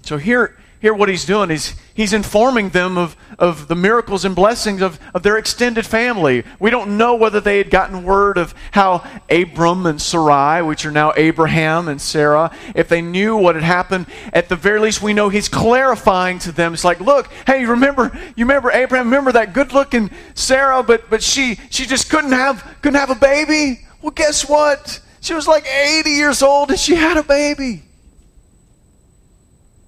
[0.04, 4.34] So here, here what he's doing is he's informing them of, of the miracles and
[4.34, 6.46] blessings of, of their extended family.
[6.58, 10.92] We don't know whether they had gotten word of how Abram and Sarai, which are
[10.92, 14.08] now Abraham and Sarah, if they knew what had happened.
[14.32, 16.74] At the very least, we know he's clarifying to them.
[16.74, 21.22] It's like, look, hey, remember, you remember Abraham, remember that good looking Sarah, but but
[21.22, 23.82] she she just couldn't have couldn't have a baby?
[24.02, 25.02] Well, guess what?
[25.20, 27.84] She was like 80 years old and she had a baby.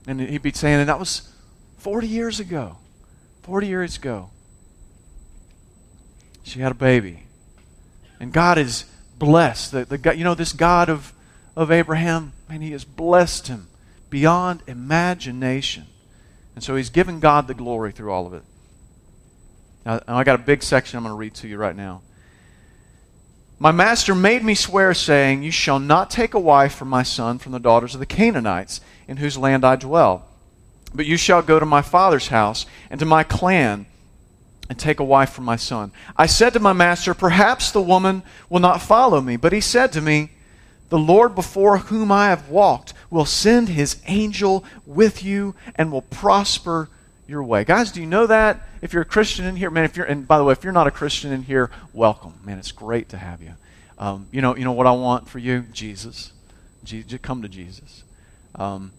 [0.08, 1.34] And he'd be saying, and that was
[1.78, 2.78] 40 years ago.
[3.44, 4.30] 40 years ago.
[6.44, 7.24] She had a baby.
[8.20, 8.86] And God is
[9.18, 9.72] blessed.
[9.72, 11.14] The, the God, you know, this God of,
[11.56, 13.68] of Abraham, man, he has blessed him
[14.10, 15.86] beyond imagination.
[16.56, 18.44] And so he's given God the glory through all of it.
[19.86, 22.02] Now, I got a big section I'm going to read to you right now.
[23.62, 27.38] My master made me swear, saying, You shall not take a wife for my son
[27.38, 30.26] from the daughters of the Canaanites, in whose land I dwell.
[30.96, 33.86] But you shall go to my father's house and to my clan
[34.68, 35.92] and take a wife for my son.
[36.18, 39.38] I said to my master, Perhaps the woman will not follow me.
[39.38, 40.32] But he said to me,
[40.90, 46.02] The Lord before whom I have walked will send his angel with you and will
[46.02, 46.90] prosper
[47.32, 47.64] your way.
[47.64, 48.68] Guys, do you know that?
[48.82, 50.74] If you're a Christian in here, man, if you're, and by the way, if you're
[50.74, 52.34] not a Christian in here, welcome.
[52.44, 53.54] Man, it's great to have you.
[53.98, 55.62] Um, you know, you know what I want for you?
[55.72, 56.34] Jesus.
[56.84, 58.04] Jesus come to Jesus.
[58.56, 58.92] Um,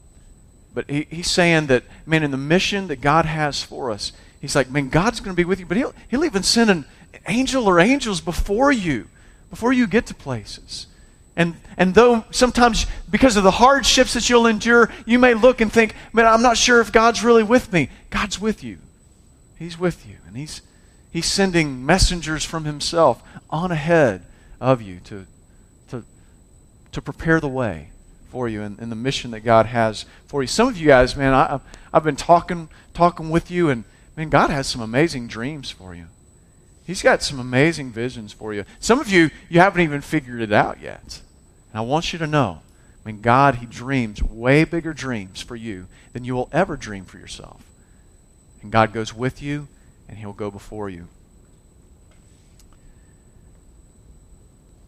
[0.74, 4.56] but he, he's saying that, man, in the mission that God has for us, he's
[4.56, 6.86] like, man, God's going to be with you, but he'll, he'll even send an
[7.28, 9.08] angel or angels before you,
[9.50, 10.86] before you get to places.
[11.34, 15.72] And, and though sometimes because of the hardships that you'll endure, you may look and
[15.72, 17.88] think, man, I'm not sure if God's really with me.
[18.10, 18.78] God's with you.
[19.58, 20.60] He's with you, and He's,
[21.10, 24.26] he's sending messengers from Himself on ahead
[24.60, 25.26] of you to,
[25.88, 26.04] to,
[26.90, 27.90] to prepare the way
[28.28, 30.48] for you and, and the mission that God has for you.
[30.48, 31.60] Some of you guys, man, I,
[31.92, 33.84] I've been talking, talking with you, and
[34.16, 36.06] man, God has some amazing dreams for you.
[36.84, 38.64] He's got some amazing visions for you.
[38.80, 41.20] Some of you, you haven't even figured it out yet.
[41.70, 42.62] And I want you to know,
[43.04, 47.04] I mean, God, He dreams way bigger dreams for you than you will ever dream
[47.04, 47.64] for yourself.
[48.62, 49.68] And God goes with you,
[50.08, 51.08] and He'll go before you.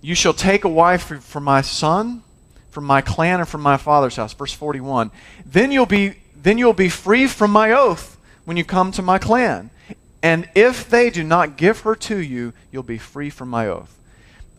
[0.01, 2.23] You shall take a wife for my son,
[2.71, 4.35] from my clan, and from my father's house.
[4.35, 5.11] Verse 41.
[5.47, 9.19] Then you'll be, then you'll be free from my oath when you come to my
[9.19, 9.71] clan.
[10.25, 13.95] And if they do not give her to you, you'll be free from my oath.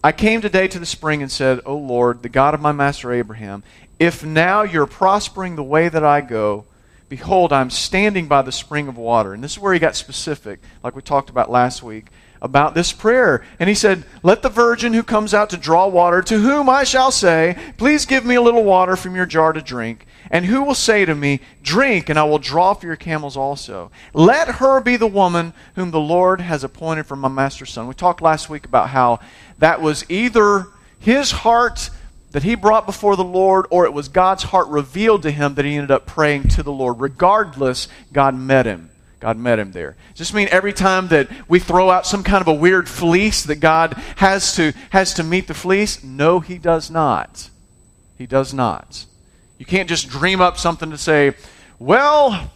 [0.03, 3.11] I came today to the spring and said, O Lord, the God of my master
[3.11, 3.63] Abraham,
[3.97, 6.65] if now you're prospering the way that I go,
[7.09, 9.33] behold, I'm standing by the spring of water.
[9.33, 12.09] And this is where he got specific, like we talked about last week,
[12.45, 13.43] about this prayer.
[13.59, 16.83] And he said, Let the virgin who comes out to draw water, to whom I
[16.83, 20.05] shall say, Please give me a little water from your jar to drink.
[20.31, 23.91] And who will say to me, Drink, and I will draw for your camels also?
[24.13, 27.87] Let her be the woman whom the Lord has appointed for my master's son.
[27.87, 29.19] We talked last week about how
[29.57, 30.67] that was either
[30.99, 31.89] his heart
[32.31, 35.65] that he brought before the Lord, or it was God's heart revealed to him that
[35.65, 36.99] he ended up praying to the Lord.
[36.99, 38.91] Regardless, God met him.
[39.19, 39.95] God met him there.
[40.15, 43.57] This mean every time that we throw out some kind of a weird fleece that
[43.57, 46.03] God has to, has to meet the fleece?
[46.03, 47.49] No, he does not.
[48.17, 49.05] He does not.
[49.57, 51.33] You can't just dream up something to say,
[51.79, 52.51] well,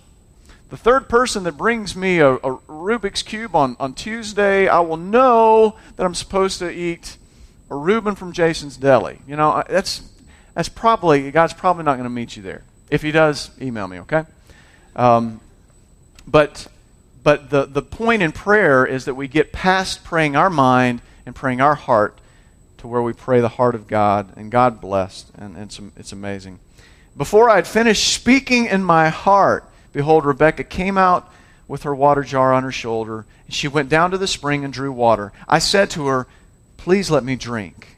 [0.70, 4.98] the third person that brings me a, a Rubik's Cube on, on Tuesday, I will
[4.98, 7.18] know that I'm supposed to eat
[7.70, 9.20] a Reuben from Jason's Deli.
[9.28, 10.04] You know, that's,
[10.54, 12.64] that's probably, God's probably not going to meet you there.
[12.90, 14.24] If he does, email me, okay?
[14.96, 15.40] Um,
[16.30, 16.68] but
[17.24, 21.36] but the, the point in prayer is that we get past praying our mind and
[21.36, 22.18] praying our heart
[22.78, 26.12] to where we pray the heart of God, and God blessed, and, and it's, it's
[26.14, 26.60] amazing.
[27.18, 31.30] Before I had finished speaking in my heart, behold, Rebekah came out
[31.68, 34.74] with her water jar on her shoulder, and she went down to the spring and
[34.74, 35.34] drew water.
[35.48, 36.28] I said to her,
[36.78, 37.98] Please let me drink.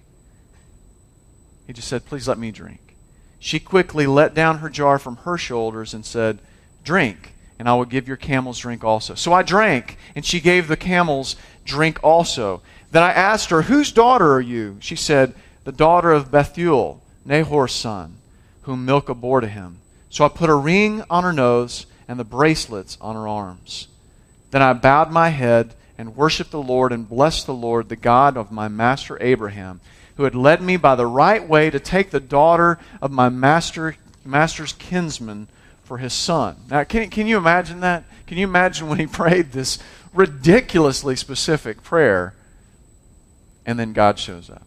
[1.68, 2.96] He just said, Please let me drink.
[3.38, 6.40] She quickly let down her jar from her shoulders and said,
[6.84, 9.14] Drink, and I will give your camels drink also.
[9.14, 12.64] So I drank, and she gave the camels drink also.
[12.90, 14.78] Then I asked her, Whose daughter are you?
[14.80, 18.16] She said, The daughter of Bethuel, Nahor's son,
[18.64, 19.78] whom Milcah bore to him.
[20.10, 23.88] So I put a ring on her nose and the bracelets on her arms.
[24.50, 28.38] Then I bowed my head and worshiped the Lord and blessed the Lord, the God
[28.38, 29.82] of my master Abraham,
[30.16, 33.98] who had led me by the right way to take the daughter of my master,
[34.26, 35.48] master's kinsman
[35.92, 36.56] for his son.
[36.70, 38.06] Now, can, can you imagine that?
[38.26, 39.78] Can you imagine when he prayed this
[40.14, 42.34] ridiculously specific prayer
[43.66, 44.66] and then God shows up?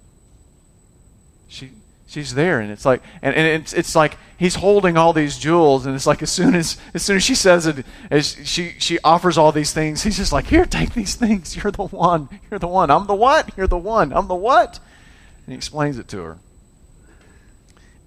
[1.49, 1.71] She,
[2.07, 5.87] she's there and it's like and, and it's, it's like he's holding all these jewels
[5.87, 8.99] and it's like as soon as as soon as she says it as she she
[9.03, 11.57] offers all these things he's just like here take these things.
[11.57, 12.29] You're the one.
[12.51, 12.91] You're the one.
[12.91, 13.57] I'm the what?
[13.57, 14.13] You're the one.
[14.13, 14.79] I'm the what?
[15.47, 16.39] And he explains it to her.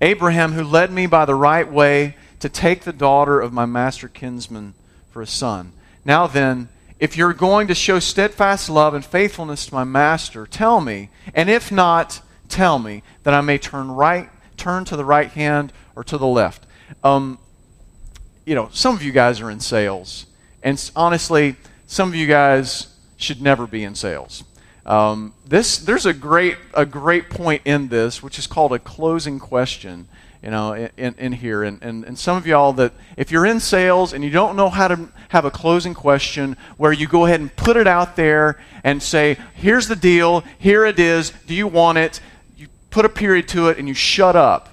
[0.02, 4.08] Abraham who led me by the right way to take the daughter of my master
[4.08, 4.74] kinsman
[5.10, 5.72] for a son
[6.06, 6.70] now then
[7.00, 11.50] if you're going to show steadfast love and faithfulness to my master tell me and
[11.50, 16.04] if not tell me that I may turn right, turn to the right hand or
[16.06, 16.66] to the left.
[17.04, 17.40] Um,
[18.46, 20.26] you know, some of you guys are in sales,
[20.64, 24.44] and honestly, some of you guys should never be in sales.
[24.86, 29.38] Um, this there's a great a great point in this, which is called a closing
[29.38, 30.08] question.
[30.48, 33.60] You know, in, in here, and, and, and some of y'all that if you're in
[33.60, 37.42] sales and you don't know how to have a closing question where you go ahead
[37.42, 41.68] and put it out there and say, here's the deal, here it is, do you
[41.68, 42.22] want it?
[42.56, 44.70] You put a period to it and you shut up.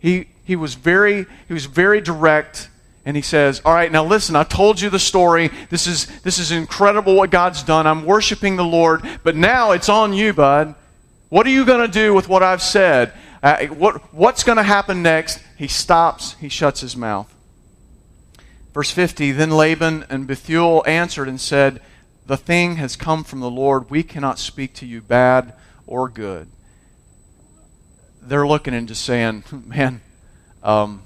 [0.00, 2.70] He, he, was very, he was very direct
[3.04, 5.48] and he says, All right, now listen, I told you the story.
[5.70, 7.86] This is, this is incredible what God's done.
[7.86, 10.74] I'm worshiping the Lord, but now it's on you, bud.
[11.28, 13.12] What are you going to do with what I've said?
[13.42, 15.40] Uh, what, what's going to happen next?
[15.56, 17.32] He stops, he shuts his mouth.
[18.74, 21.80] Verse 50 Then Laban and Bethuel answered and said,
[22.26, 23.90] The thing has come from the Lord.
[23.90, 25.54] We cannot speak to you bad
[25.86, 26.48] or good.
[28.20, 30.00] They're looking and just saying, man,
[30.62, 31.02] um,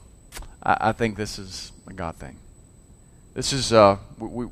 [0.62, 2.38] I, I, think this is a God thing.
[3.34, 4.48] This is, uh, we,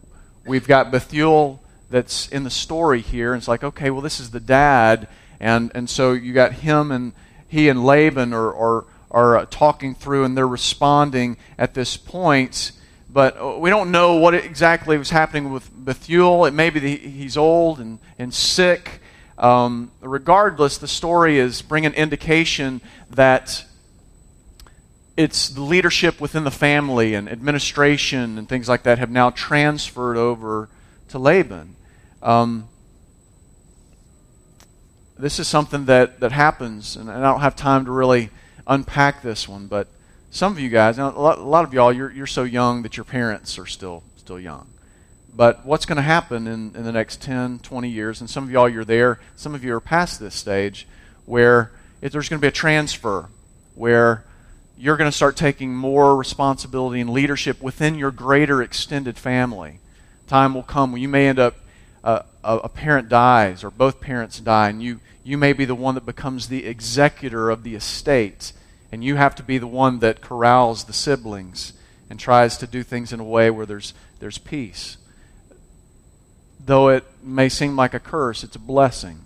[0.46, 3.32] we've got Bethuel that's in the story here.
[3.32, 5.08] And it's like, okay, well, this is the dad.
[5.40, 7.12] And, and so you got him and
[7.50, 12.70] he and Laban are, are, are uh, talking through and they're responding at this point.
[13.12, 16.46] but uh, we don't know what exactly was happening with Bethuel.
[16.46, 19.02] It may be that he's old and, and sick.
[19.36, 23.64] Um, regardless, the story is bringing indication that
[25.16, 30.16] it's the leadership within the family and administration and things like that have now transferred
[30.16, 30.68] over
[31.08, 31.74] to Laban.
[32.22, 32.69] Um,
[35.20, 38.30] this is something that, that happens, and I don't have time to really
[38.66, 39.88] unpack this one, but
[40.30, 42.96] some of you guys, a lot, a lot of y'all, you're, you're so young that
[42.96, 44.68] your parents are still, still young.
[45.34, 48.50] But what's going to happen in, in the next 10, 20 years, and some of
[48.50, 50.86] y'all, you're there, some of you are past this stage,
[51.26, 53.28] where if there's going to be a transfer,
[53.74, 54.24] where
[54.76, 59.78] you're going to start taking more responsibility and leadership within your greater extended family.
[60.26, 61.56] Time will come when you may end up,
[62.02, 65.74] uh, a, a parent dies, or both parents die, and you, you may be the
[65.74, 68.52] one that becomes the executor of the estate
[68.92, 71.72] and you have to be the one that corrals the siblings
[72.08, 74.96] and tries to do things in a way where there's, there's peace.
[76.58, 79.20] Though it may seem like a curse, it's a blessing.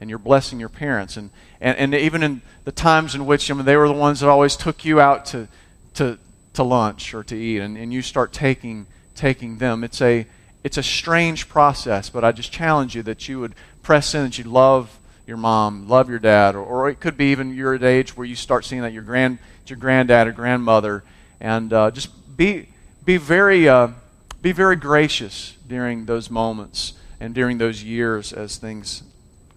[0.00, 1.16] And you're blessing your parents.
[1.16, 1.30] And,
[1.60, 4.28] and, and even in the times in which I mean, they were the ones that
[4.28, 5.48] always took you out to,
[5.94, 6.18] to,
[6.54, 10.26] to lunch or to eat, and, and you start taking, taking them, it's a,
[10.62, 14.38] it's a strange process, but I just challenge you that you would press in, that
[14.38, 17.82] you love your mom, love your dad, or, or it could be even you're at
[17.82, 21.04] age where you start seeing that your grand, your granddad or grandmother,
[21.38, 22.66] and uh, just be
[23.04, 23.88] be very uh,
[24.40, 29.02] be very gracious during those moments and during those years as things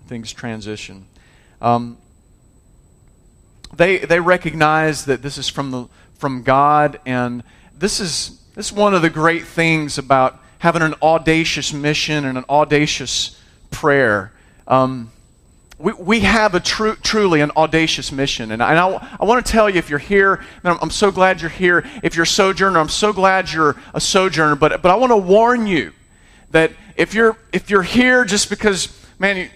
[0.07, 1.05] things transition.
[1.61, 1.97] Um,
[3.73, 7.43] they they recognize that this is from the from God, and
[7.77, 12.37] this is this is one of the great things about having an audacious mission and
[12.37, 13.39] an audacious
[13.71, 14.33] prayer.
[14.67, 15.11] Um,
[15.81, 18.51] we, we have a truly an audacious mission.
[18.51, 21.41] And I, I, I want to tell you if you're here, I'm, I'm, so glad
[21.41, 21.83] you're here.
[22.03, 24.55] If you're a sojourner, I'm so glad you're a sojourner.
[24.55, 25.93] But, but I want to warn you
[26.51, 29.49] that if you're, if you're here just because, man, you,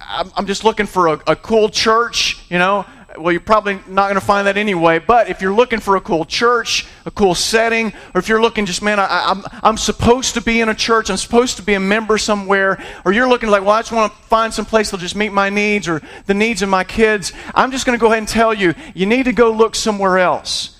[0.00, 2.84] I'm, I'm just looking for a, a cool church, you know,
[3.18, 4.98] well, you're probably not going to find that anyway.
[4.98, 8.64] But if you're looking for a cool church, a cool setting, or if you're looking
[8.64, 11.62] just, man, I, am I'm, I'm supposed to be in a church, I'm supposed to
[11.62, 14.64] be a member somewhere, or you're looking like, well, I just want to find some
[14.64, 17.98] place that'll just meet my needs or the needs of my kids, I'm just going
[17.98, 20.78] to go ahead and tell you, you need to go look somewhere else.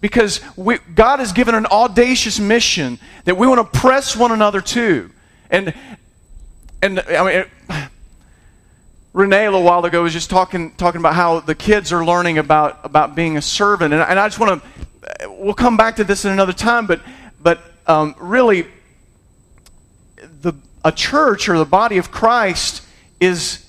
[0.00, 4.60] Because we, God has given an audacious mission that we want to press one another
[4.60, 5.10] to.
[5.50, 5.74] And,
[6.82, 7.88] and I mean,
[9.14, 12.38] Renee a little while ago was just talking talking about how the kids are learning
[12.38, 14.68] about about being a servant, and, and I just want to.
[15.28, 17.00] We'll come back to this in another time, but
[17.40, 18.66] but um, really,
[20.16, 22.82] the a church or the body of Christ
[23.20, 23.64] is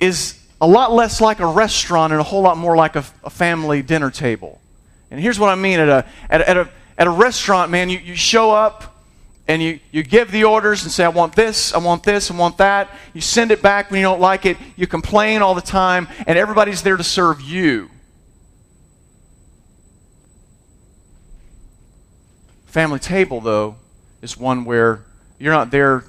[0.00, 3.28] is a lot less like a restaurant and a whole lot more like a, a
[3.28, 4.62] family dinner table.
[5.10, 7.90] And here's what I mean: at a at a, at a, at a restaurant, man,
[7.90, 8.95] you, you show up
[9.48, 12.36] and you, you give the orders and say, I want this, I want this, I
[12.36, 12.90] want that.
[13.14, 14.56] You send it back when you don't like it.
[14.74, 17.88] You complain all the time, and everybody's there to serve you.
[22.66, 23.76] Family table, though,
[24.20, 25.04] is one where
[25.38, 26.04] you're not there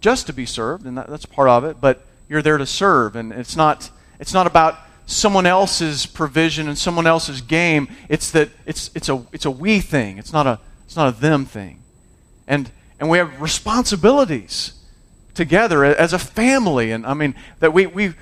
[0.00, 3.14] just to be served, and that, that's part of it, but you're there to serve.
[3.14, 7.88] And it's not, it's not about someone else's provision and someone else's game.
[8.08, 11.20] It's that it's, it's, a, it's a we thing, it's not a, it's not a
[11.20, 11.81] them thing.
[12.52, 14.74] And, and we have responsibilities
[15.32, 16.92] together as a family.
[16.92, 18.12] And I mean, that we, we,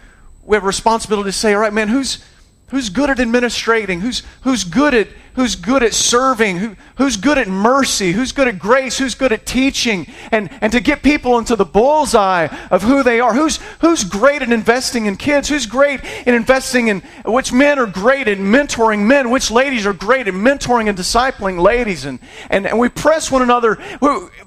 [0.45, 2.25] we have responsibility to say, all right, man, who's,
[2.69, 4.03] who's good at administrating?
[4.03, 8.49] Who's, who's good at who's good at serving, who, who's good at mercy, who's good
[8.49, 12.83] at grace, who's good at teaching, and, and to get people into the bullseye of
[12.83, 13.35] who they are.
[13.35, 15.49] Who's, who's great at investing in kids?
[15.49, 19.31] Who's great in investing in, which men are great at mentoring men?
[19.31, 22.05] Which ladies are great at mentoring and discipling ladies?
[22.05, 22.19] And,
[22.51, 23.77] and, and we press one another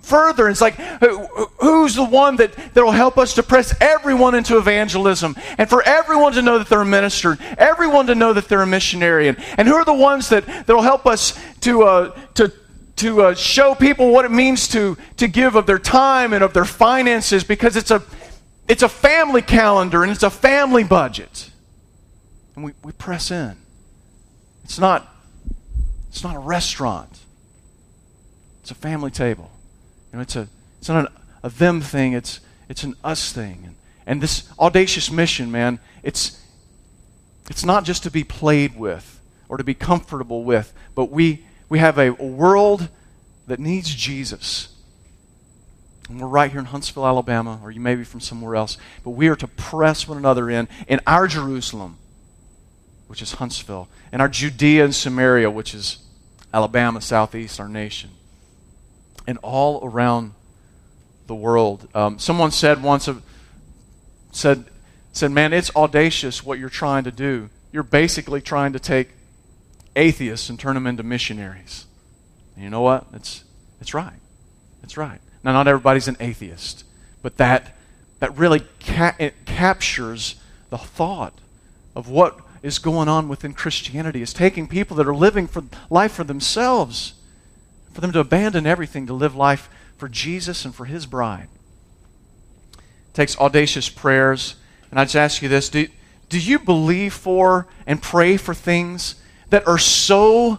[0.01, 0.49] further.
[0.49, 1.25] It's like, who,
[1.59, 6.33] who's the one that, will help us to press everyone into evangelism and for everyone
[6.33, 9.29] to know that they're a minister, everyone to know that they're a missionary?
[9.29, 12.51] And, and who are the ones that that'll help us to, uh, to,
[12.95, 16.53] to uh, show people what it means to, to give of their time and of
[16.53, 18.01] their finances because it's a,
[18.67, 21.51] it's a family calendar and it's a family budget.
[22.55, 23.55] And we, we press in.
[24.63, 25.07] It's not,
[26.09, 27.19] it's not a restaurant,
[28.61, 29.51] it's a family table.
[30.11, 30.47] You know, it's, a,
[30.79, 33.61] it's not an, a them thing, it's, it's an us thing.
[33.63, 33.75] And,
[34.07, 36.43] and this audacious mission, man, it's,
[37.47, 39.12] it's not just to be played with
[39.53, 40.73] or to be comfortable with.
[40.95, 42.89] But we, we have a world
[43.45, 44.69] that needs Jesus.
[46.09, 48.79] And we're right here in Huntsville, Alabama, or you may be from somewhere else.
[49.03, 51.99] But we are to press one another in in our Jerusalem,
[53.05, 55.99] which is Huntsville, and our Judea and Samaria, which is
[56.51, 58.09] Alabama, southeast, our nation.
[59.27, 60.33] and all around
[61.27, 61.87] the world.
[61.93, 63.15] Um, someone said once, uh,
[64.31, 64.65] said,
[65.11, 67.49] said, man, it's audacious what you're trying to do.
[67.71, 69.09] You're basically trying to take
[69.95, 71.85] atheists and turn them into missionaries.
[72.55, 73.05] And you know what?
[73.13, 73.43] It's,
[73.81, 74.19] it's right.
[74.83, 75.19] It's right.
[75.43, 76.85] Now, not everybody's an atheist,
[77.21, 77.75] but that,
[78.19, 80.35] that really ca- captures
[80.69, 81.33] the thought
[81.95, 84.21] of what is going on within Christianity.
[84.21, 87.13] Is taking people that are living for life for themselves,
[87.91, 91.49] for them to abandon everything to live life for Jesus and for His bride.
[92.73, 94.55] It takes audacious prayers.
[94.89, 95.87] And I just ask you this do,
[96.29, 99.15] do you believe for and pray for things
[99.53, 100.57] that are so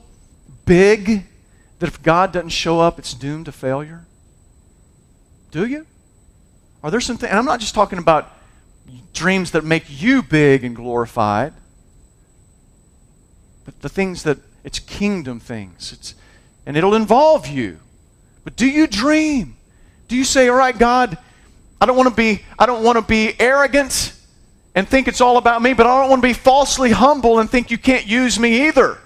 [0.66, 1.26] big
[1.80, 4.06] that if God doesn't show up, it's doomed to failure?
[5.50, 5.84] Do you?
[6.80, 8.30] Are there some things, and I'm not just talking about
[9.12, 11.54] dreams that make you big and glorified,
[13.64, 15.92] but the things that it's kingdom things.
[15.92, 16.14] It's,
[16.64, 17.80] and it'll involve you.
[18.44, 19.56] But do you dream?
[20.06, 21.18] Do you say, all right, God,
[21.80, 24.14] I don't want to be, I don't want to be arrogant
[24.74, 27.48] and think it's all about me, but I don't want to be falsely humble and
[27.48, 28.98] think you can't use me either.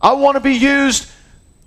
[0.00, 1.10] I want to be used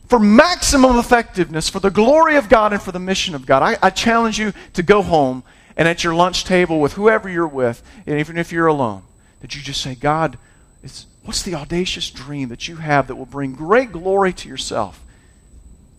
[0.08, 3.62] for maximum effectiveness, for the glory of God and for the mission of God.
[3.62, 5.44] I, I challenge you to go home
[5.78, 9.04] and at your lunch table with whoever you're with, and even if you're alone,
[9.42, 10.38] that you just say, God,
[11.24, 15.04] what's the audacious dream that you have that will bring great glory to yourself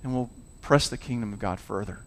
[0.02, 0.28] and will
[0.60, 2.00] press the kingdom of God further?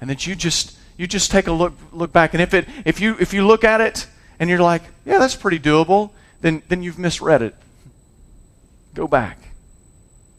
[0.00, 3.00] And that you just you just take a look look back, and if it if
[3.00, 4.06] you if you look at it
[4.38, 6.10] and you're like, yeah, that's pretty doable,
[6.40, 7.54] then then you've misread it.
[8.94, 9.38] Go back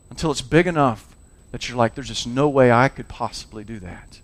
[0.09, 1.15] until it's big enough
[1.51, 4.19] that you're like, there's just no way I could possibly do that.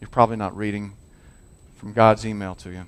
[0.00, 0.92] You're probably not reading
[1.76, 2.84] from God's email to you.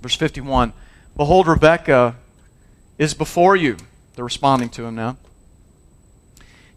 [0.00, 0.72] Verse 51
[1.16, 2.16] Behold, Rebekah
[2.98, 3.76] is before you.
[4.14, 5.16] They're responding to him now.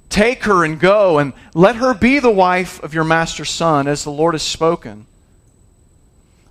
[0.10, 4.04] Take her and go, and let her be the wife of your master's son, as
[4.04, 5.08] the Lord has spoken.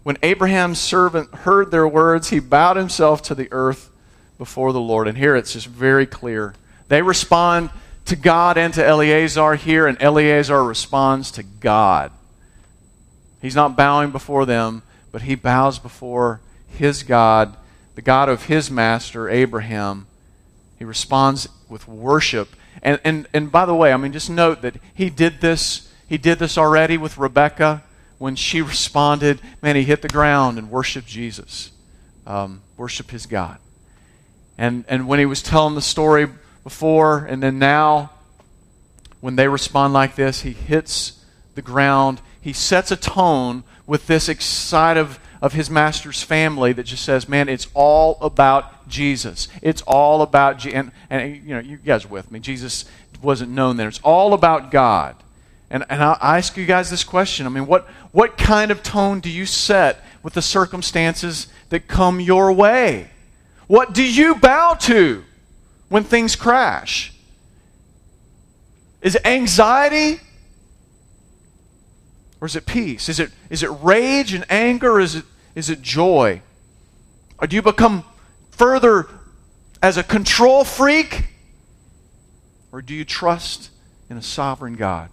[0.03, 3.91] When Abraham's servant heard their words, he bowed himself to the earth
[4.37, 5.07] before the Lord.
[5.07, 6.55] And here it's just very clear.
[6.89, 7.71] They respond
[8.07, 12.11] to God and to Eleazar here, and Eleazar responds to God.
[13.41, 14.83] He's not bowing before them,
[15.13, 17.57] but he bows before his God,
[17.95, 20.07] the God of his master, Abraham.
[20.79, 22.49] He responds with worship.
[22.83, 26.19] And, and, and by the way, I mean, just note that he did this, he
[26.19, 27.85] did this already with Rebecca
[28.23, 29.41] when she responded.
[29.61, 31.73] Man, he hit the ground and worshiped Jesus,
[32.27, 33.59] um, worshiped his God.
[34.57, 36.29] And, and when he was telling the story
[36.63, 38.11] before and then now,
[39.21, 44.25] when they respond like this, he hits the ground he sets a tone with this
[44.45, 49.47] side of, of his master's family that just says, man, it's all about Jesus.
[49.63, 50.75] It's all about, Je-.
[50.75, 52.41] and, and you know, you guys with me.
[52.41, 52.85] Jesus
[53.23, 53.87] wasn't known there.
[53.87, 55.15] It's all about God.
[55.73, 57.47] And, and I ask you guys this question.
[57.47, 62.21] I mean, what, what kind of tone do you set with the circumstances that come
[62.21, 63.11] your way?
[63.69, 65.25] What do you bow to
[65.89, 67.15] when things crash?
[69.01, 70.21] Is it anxiety?
[72.43, 73.09] Or is it peace?
[73.09, 75.01] Is it, is it rage and anger?
[75.01, 76.43] Is it, is it joy?
[77.39, 78.05] Or do you become
[78.51, 79.09] further
[79.83, 81.29] as a control freak?
[82.73, 83.71] Or do you trust
[84.11, 85.09] in a sovereign God?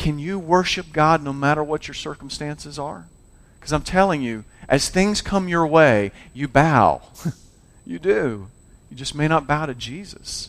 [0.00, 3.06] Can you worship God no matter what your circumstances are?
[3.58, 7.02] Because I'm telling you, as things come your way, you bow.
[7.84, 8.48] you do.
[8.88, 10.48] You just may not bow to Jesus.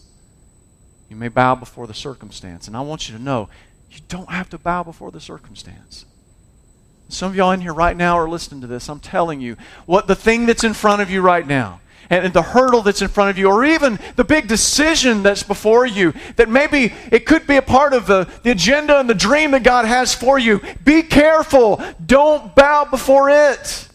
[1.10, 2.70] You may bow before the circumstance.
[2.70, 3.50] And I want you to know
[3.90, 6.06] you don't have to bow before the circumstance.
[7.10, 8.88] Some of y'all in here right now are listening to this.
[8.88, 11.82] I'm telling you, what the thing that's in front of you right now,
[12.12, 15.86] and the hurdle that's in front of you, or even the big decision that's before
[15.86, 19.52] you, that maybe it could be a part of the, the agenda and the dream
[19.52, 20.60] that God has for you.
[20.84, 21.82] Be careful.
[22.06, 23.88] Don't bow before it.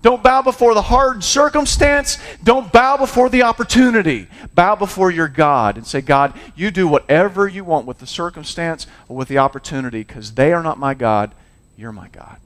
[0.00, 2.18] Don't bow before the hard circumstance.
[2.42, 4.28] Don't bow before the opportunity.
[4.54, 8.86] Bow before your God and say, God, you do whatever you want with the circumstance
[9.08, 11.34] or with the opportunity because they are not my God.
[11.76, 12.38] You're my God.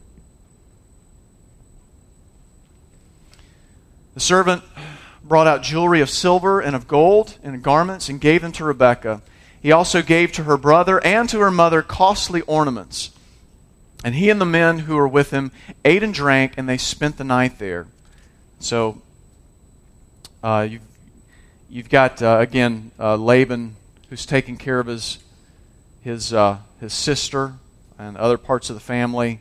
[4.16, 4.62] The servant
[5.22, 9.20] brought out jewelry of silver and of gold and garments and gave them to Rebekah.
[9.60, 13.10] He also gave to her brother and to her mother costly ornaments.
[14.02, 15.52] And he and the men who were with him
[15.84, 17.88] ate and drank, and they spent the night there.
[18.58, 19.02] So
[20.42, 20.82] uh, you've,
[21.68, 23.76] you've got, uh, again, uh, Laban
[24.08, 25.18] who's taking care of his,
[26.00, 27.52] his, uh, his sister
[27.98, 29.40] and other parts of the family.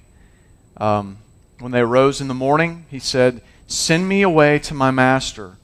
[0.75, 1.19] Um,
[1.59, 5.57] when they arose in the morning, he said, Send me away to my master.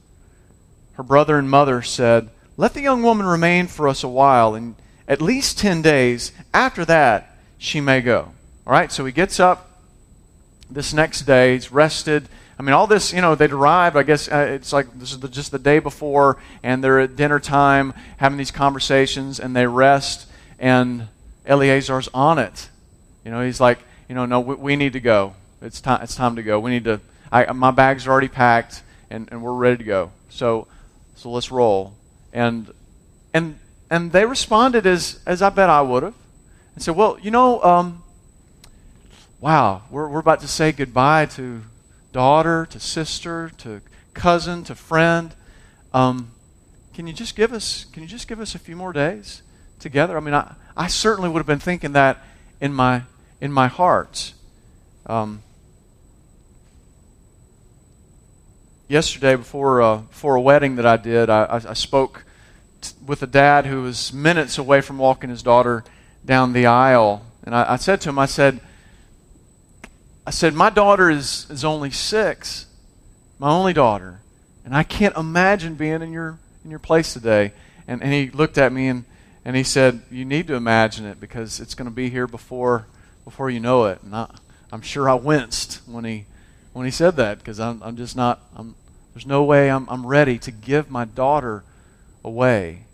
[0.94, 4.76] Her brother and mother said, Let the young woman remain for us a while, and
[5.08, 6.32] at least 10 days.
[6.54, 8.34] After that, she may go.
[8.66, 9.82] All right, so he gets up
[10.70, 11.54] this next day.
[11.54, 12.28] He's rested.
[12.58, 13.96] I mean, all this, you know, they'd arrived.
[13.96, 17.16] I guess uh, it's like this is the, just the day before, and they're at
[17.16, 20.28] dinner time having these conversations, and they rest,
[20.60, 21.08] and
[21.46, 22.70] Eleazar's on it.
[23.26, 25.34] You know, he's like, you know, no, we, we need to go.
[25.62, 26.02] It's time.
[26.04, 26.60] It's time to go.
[26.60, 27.02] We need to.
[27.32, 30.12] I, my bags are already packed, and, and we're ready to go.
[30.30, 30.68] So,
[31.16, 31.94] so let's roll.
[32.34, 32.72] And
[33.34, 33.60] and
[33.90, 36.16] and they responded as as I bet I would have,
[36.76, 38.04] and said, well, you know, um,
[39.40, 41.62] wow, we're we're about to say goodbye to
[42.12, 43.82] daughter, to sister, to
[44.14, 45.34] cousin, to friend.
[45.94, 46.32] Um,
[46.94, 49.42] can you just give us can you just give us a few more days
[49.80, 50.18] together?
[50.18, 52.24] I mean, I, I certainly would have been thinking that
[52.60, 53.04] in my
[53.40, 54.34] in my heart.
[55.06, 55.44] Um,
[58.92, 62.26] yesterday, before uh, before a wedding that I did, I, I, spoke
[62.82, 65.86] t- with a dad who was minutes away from walking his daughter
[66.26, 68.60] down the aisle, and I, I said to him, I said,
[70.28, 72.68] I said, My daughter is, is only six,
[73.40, 74.20] my only daughter,
[74.66, 77.54] and I can't imagine being in your, in your place today.
[77.88, 79.06] And, and he looked at me and,
[79.46, 82.88] and he said, You need to imagine it because it's going to be here before,
[83.24, 84.04] before you know it.
[84.04, 84.30] And I,
[84.72, 86.26] I'm sure I winced when he,
[86.74, 88.76] when he said that because I'm, I'm just not, I'm,
[89.14, 91.64] there's no way I'm, I'm ready to give my daughter
[92.24, 92.86] away.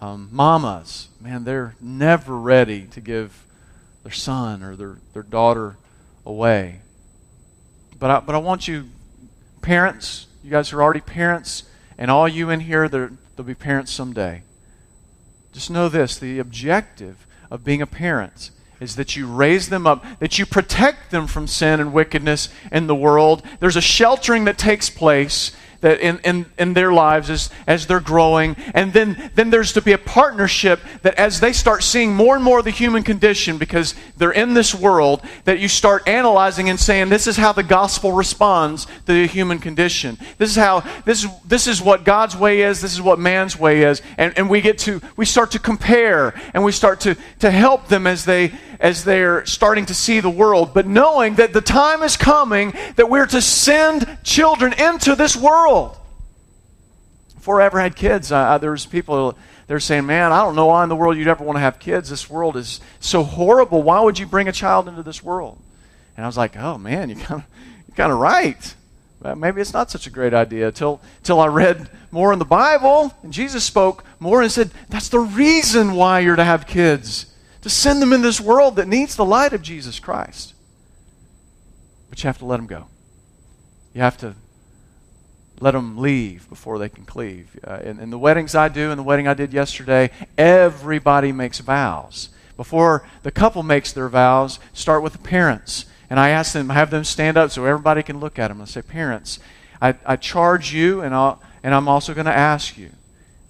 [0.00, 3.44] Um, mamas, man, they're never ready to give
[4.02, 5.76] their son or their, their daughter
[6.26, 6.80] away.
[7.98, 8.88] But I, but I want you,
[9.62, 11.64] parents, you guys are already parents,
[11.96, 14.42] and all you in here, there'll be parents someday.
[15.52, 18.50] Just know this the objective of being a parent
[18.84, 22.86] is that you raise them up, that you protect them from sin and wickedness in
[22.86, 23.42] the world.
[23.58, 25.50] There's a sheltering that takes place
[25.84, 28.56] that in, in, in their lives as, as they're growing.
[28.72, 32.42] And then, then there's to be a partnership that as they start seeing more and
[32.42, 36.80] more of the human condition because they're in this world, that you start analyzing and
[36.80, 40.16] saying, this is how the gospel responds to the human condition.
[40.38, 43.58] This is how, this is, this is what God's way is, this is what man's
[43.58, 44.00] way is.
[44.16, 47.88] And, and we get to, we start to compare and we start to, to help
[47.88, 52.02] them as they, as they're starting to see the world, but knowing that the time
[52.02, 55.73] is coming that we're to send children into this world.
[57.34, 60.82] Before I ever had kids, uh, there's people they're saying, "Man, I don't know why
[60.82, 62.08] in the world you'd ever want to have kids.
[62.10, 63.82] This world is so horrible.
[63.82, 65.58] Why would you bring a child into this world?"
[66.16, 67.46] And I was like, "Oh man, you kind of
[67.88, 68.74] you're kind of right."
[69.20, 72.44] Well, maybe it's not such a great idea till till I read more in the
[72.44, 77.26] Bible and Jesus spoke more and said, "That's the reason why you're to have kids."
[77.64, 80.52] to send them in this world that needs the light of Jesus Christ.
[82.10, 82.88] But you have to let them go.
[83.94, 84.34] You have to
[85.60, 87.58] let them leave before they can cleave.
[87.66, 91.60] Uh, in, in the weddings I do, in the wedding I did yesterday, everybody makes
[91.60, 92.30] vows.
[92.56, 95.86] Before the couple makes their vows, start with the parents.
[96.10, 98.60] And I ask them, have them stand up so everybody can look at them.
[98.60, 99.38] I say, Parents,
[99.80, 102.90] I, I charge you, and, I'll, and I'm also going to ask you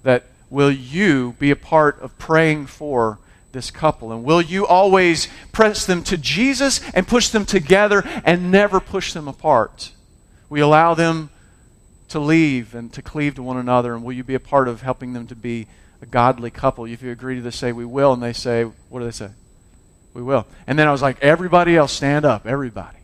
[0.03, 3.19] that will you be a part of praying for
[3.51, 4.11] this couple?
[4.11, 9.13] And will you always press them to Jesus and push them together and never push
[9.13, 9.91] them apart?
[10.51, 11.29] You allow them
[12.09, 13.93] to leave and to cleave to one another?
[13.93, 15.67] And will you be a part of helping them to be
[16.01, 16.85] a godly couple?
[16.85, 18.13] If you agree to this, say, We will.
[18.13, 19.29] And they say, What do they say?
[20.13, 20.45] We will.
[20.67, 22.45] And then I was like, Everybody else, stand up.
[22.45, 22.97] Everybody.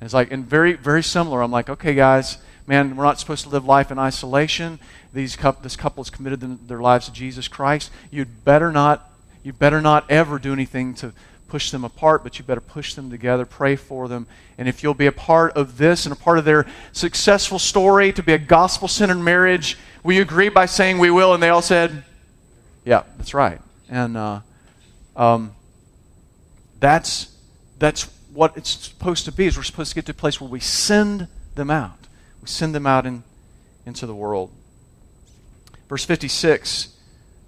[0.00, 1.42] And it's like, and very, very similar.
[1.42, 4.78] I'm like, Okay, guys, man, we're not supposed to live life in isolation.
[5.12, 7.90] These, couple, this couple has committed their lives to Jesus Christ.
[8.10, 9.10] You'd better not
[9.44, 11.12] you would better not ever do anything to
[11.54, 14.26] push them apart, but you better push them together, pray for them.
[14.58, 18.12] And if you'll be a part of this and a part of their successful story
[18.14, 21.32] to be a gospel centered marriage, will you agree by saying we will?
[21.32, 22.02] And they all said,
[22.84, 23.60] Yeah, that's right.
[23.88, 24.40] And uh,
[25.14, 25.54] um,
[26.80, 27.32] that's,
[27.78, 30.50] that's what it's supposed to be, is we're supposed to get to a place where
[30.50, 32.00] we send them out.
[32.42, 33.22] We send them out in,
[33.86, 34.50] into the world.
[35.88, 36.88] Verse 56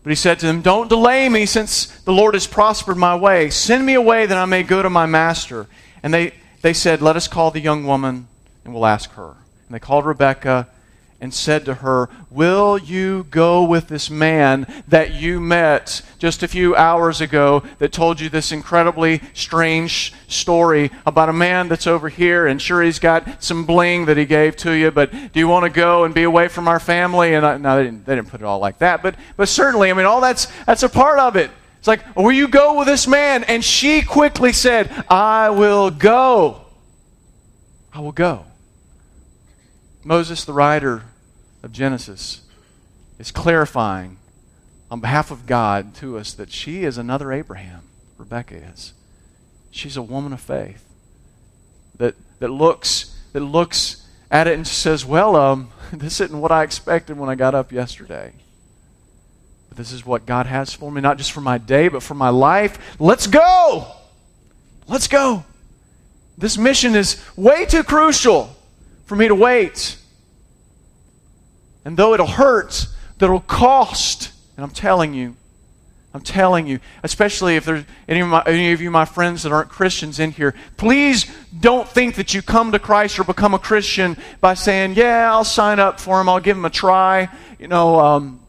[0.06, 3.50] but he said to them, Don't delay me, since the Lord has prospered my way.
[3.50, 5.66] Send me away that I may go to my master.
[6.00, 6.32] And they,
[6.62, 8.28] they said, Let us call the young woman,
[8.64, 9.30] and we'll ask her.
[9.30, 10.68] And they called Rebekah
[11.20, 16.48] and said to her, Will you go with this man that you met just a
[16.48, 22.08] few hours ago that told you this incredibly strange story about a man that's over
[22.08, 25.48] here and sure he's got some bling that he gave to you, but do you
[25.48, 27.34] want to go and be away from our family?
[27.34, 29.90] And I, no, they didn't, they didn't put it all like that, but, but certainly,
[29.90, 31.50] I mean, all that's, that's a part of it.
[31.78, 33.44] It's like, Will you go with this man?
[33.44, 36.62] And she quickly said, I will go.
[37.92, 38.45] I will go.
[40.06, 41.02] Moses, the writer
[41.64, 42.42] of Genesis,
[43.18, 44.18] is clarifying
[44.88, 47.82] on behalf of God to us that she is another Abraham.
[48.16, 48.92] Rebecca is.
[49.72, 50.88] She's a woman of faith
[51.98, 56.62] that, that looks that looks at it and says, Well, um, this isn't what I
[56.62, 58.32] expected when I got up yesterday.
[59.68, 62.14] But this is what God has for me, not just for my day, but for
[62.14, 62.96] my life.
[63.00, 63.88] Let's go!
[64.86, 65.44] Let's go.
[66.38, 68.55] This mission is way too crucial
[69.06, 69.96] for me to wait.
[71.84, 72.86] And though it'll hurt,
[73.18, 75.36] that it'll cost, and I'm telling you,
[76.12, 79.52] I'm telling you, especially if there's any of, my, any of you, my friends that
[79.52, 81.30] aren't Christians in here, please
[81.60, 85.44] don't think that you come to Christ or become a Christian by saying, Yeah, I'll
[85.44, 87.28] sign up for him, I'll give him a try.
[87.58, 88.40] You know, um,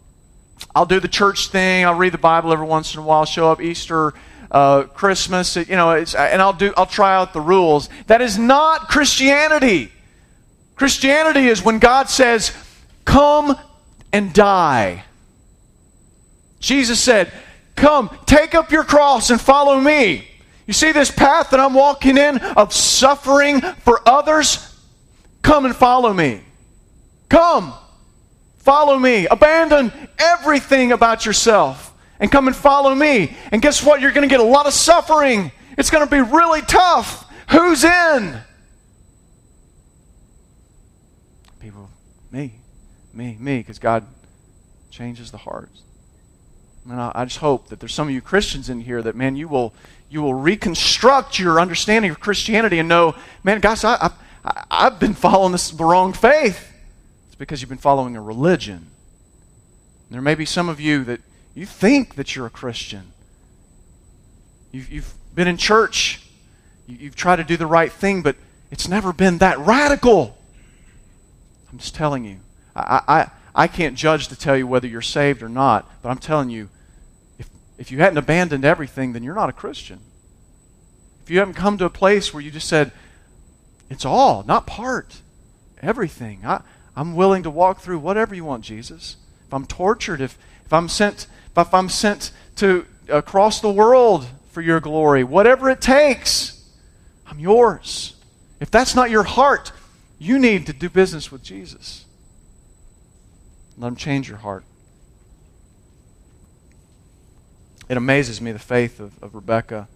[0.74, 3.52] I'll do the church thing, I'll read the Bible every once in a while, show
[3.52, 4.14] up Easter
[4.50, 7.90] uh, Christmas, you know, and I'll do, I'll try out the rules.
[8.08, 9.92] That is not Christianity.
[10.78, 12.52] Christianity is when God says,
[13.04, 13.58] "Come
[14.14, 15.04] and die."
[16.60, 17.32] Jesus said,
[17.76, 20.28] "Come, take up your cross and follow me."
[20.66, 24.76] You see this path that I'm walking in of suffering for others?
[25.42, 26.42] Come and follow me.
[27.30, 27.74] Come,
[28.58, 29.28] follow me.
[29.28, 33.36] Abandon everything about yourself and come and follow me.
[33.52, 34.02] And guess what?
[34.02, 35.52] You're going to get a lot of suffering.
[35.78, 37.26] It's going to be really tough.
[37.52, 38.38] Who's in?
[41.62, 41.90] People,
[42.32, 42.54] me,
[43.14, 44.06] me, me, because God
[44.92, 45.82] changes the hearts.
[46.90, 49.36] And I, I just hope that there's some of you Christians in here that, man,
[49.36, 49.74] you will
[50.10, 53.14] you will reconstruct your understanding of Christianity and know,
[53.44, 54.12] man, guys, I,
[54.46, 56.72] I, I've been following this the wrong faith.
[57.28, 58.88] It's because you've been following a religion.
[60.10, 61.20] There may be some of you that
[61.54, 63.12] you think that you're a Christian.
[64.72, 66.22] You've, you've been in church.
[66.88, 68.38] You, you've tried to do the right thing, but
[68.72, 70.37] it's never been that radical.
[71.72, 72.38] I'm just telling you.
[72.76, 76.18] I, I, I can't judge to tell you whether you're saved or not, but I'm
[76.18, 76.70] telling you,
[77.40, 80.00] if, if you hadn't abandoned everything, then you're not a Christian.
[81.24, 82.92] If you haven't come to a place where you just said,
[83.90, 85.22] it's all, not part,
[85.82, 86.42] everything.
[86.46, 86.62] I,
[86.96, 89.18] I'm willing to walk through whatever you want, Jesus.
[89.46, 94.62] If I'm tortured, if, if I'm sent if I'm sent to across the world for
[94.62, 96.64] your glory, whatever it takes,
[97.26, 98.16] I'm yours.
[98.60, 99.72] If that's not your heart,
[100.20, 102.06] you need to do business with Jesus.
[103.78, 104.64] Let him change your heart.
[107.90, 109.88] It amazes me the faith of, of Rebecca.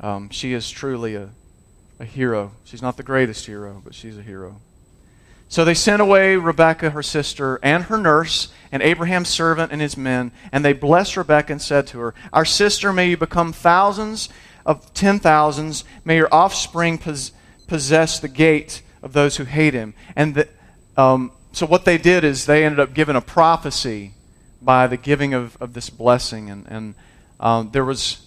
[0.00, 1.30] Um, she is truly a,
[1.98, 2.52] a hero.
[2.64, 4.60] She's not the greatest hero, but she's a hero.
[5.48, 9.96] So they sent away Rebekah, her sister, and her nurse, and Abraham's servant and his
[9.96, 14.28] men, and they blessed Rebekah and said to her, Our sister, may you become thousands
[14.64, 17.32] of ten thousands, may your offspring pos-
[17.66, 19.94] possess the gate of those who hate him.
[20.16, 20.48] And the,
[20.96, 24.14] um, so what they did is they ended up giving a prophecy
[24.60, 26.94] by the giving of, of this blessing, and, and
[27.40, 28.26] um, there was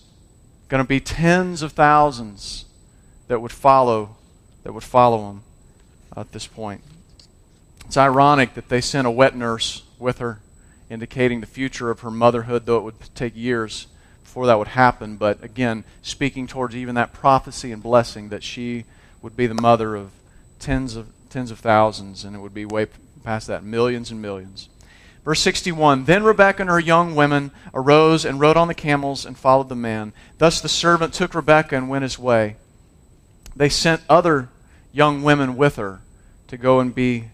[0.67, 2.65] going to be tens of thousands
[3.27, 4.15] that would follow
[4.63, 5.43] that would follow him
[6.17, 6.81] at this point.
[7.85, 10.39] It's ironic that they sent a wet nurse with her,
[10.89, 13.85] indicating the future of her motherhood, though it would take years
[14.23, 15.17] before that would happen.
[15.17, 18.85] But again, speaking towards even that prophecy and blessing that she
[19.21, 20.09] would be the mother of
[20.65, 22.87] tens of tens of thousands, and it would be way
[23.23, 24.67] past that, millions and millions.
[25.23, 29.37] Verse 61 Then Rebekah and her young women arose and rode on the camels and
[29.37, 30.11] followed the man.
[30.39, 32.55] Thus the servant took Rebekah and went his way.
[33.55, 34.49] They sent other
[34.91, 36.01] young women with her
[36.47, 37.25] to go and be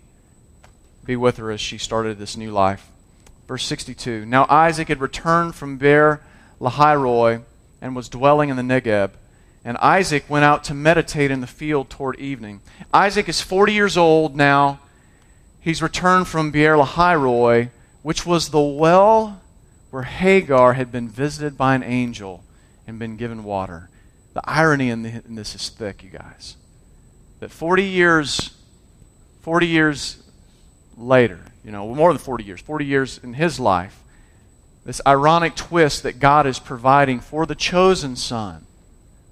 [1.06, 2.90] be with her as she started this new life.
[3.48, 6.22] Verse 62 Now Isaac had returned from Beer
[6.60, 7.44] Lahairoi
[7.82, 9.12] and was dwelling in the Negeb.
[9.64, 12.62] And Isaac went out to meditate in the field toward evening.
[12.94, 14.80] Isaac is 40 years old now.
[15.60, 17.70] He's returned from Beer Lahairoi,
[18.02, 19.42] which was the well
[19.92, 22.44] where Hagar had been visited by an angel
[22.88, 23.90] and been given water.
[24.34, 26.56] The irony in, the, in this is thick, you guys.
[27.40, 28.52] That 40 years,
[29.42, 30.24] 40 years
[30.98, 34.02] later, you know, more than 40 years, 40 years in his life,
[34.86, 38.66] this ironic twist that God is providing for the chosen son,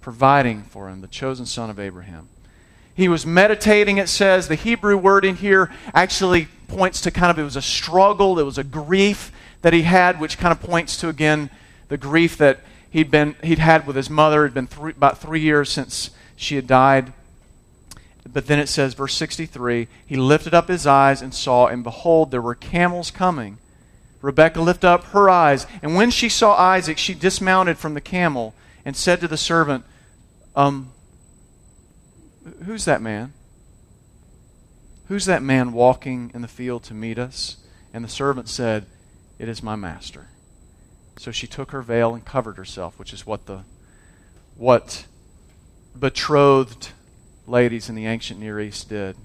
[0.09, 2.27] providing for him, the chosen son of Abraham.
[2.95, 4.47] He was meditating, it says.
[4.47, 8.43] The Hebrew word in here actually points to kind of, it was a struggle, it
[8.43, 9.31] was a grief
[9.61, 11.51] that he had, which kind of points to, again,
[11.89, 14.45] the grief that he'd, been, he'd had with his mother.
[14.45, 17.13] It had been three, about three years since she had died.
[18.33, 22.31] But then it says, verse 63 He lifted up his eyes and saw, and behold,
[22.31, 23.59] there were camels coming.
[24.23, 28.55] Rebekah lifted up her eyes, and when she saw Isaac, she dismounted from the camel
[28.83, 29.85] and said to the servant,
[30.59, 30.91] Um,
[32.65, 33.31] who's that man?
[35.07, 37.55] Who's that man walking in the field to meet us?
[37.93, 38.85] And the servant said,
[39.37, 40.27] It is my master.
[41.17, 43.63] So she took her veil and covered herself, which is what the
[44.57, 45.05] what
[45.97, 46.89] betrothed
[47.47, 49.15] ladies in the ancient Near East did.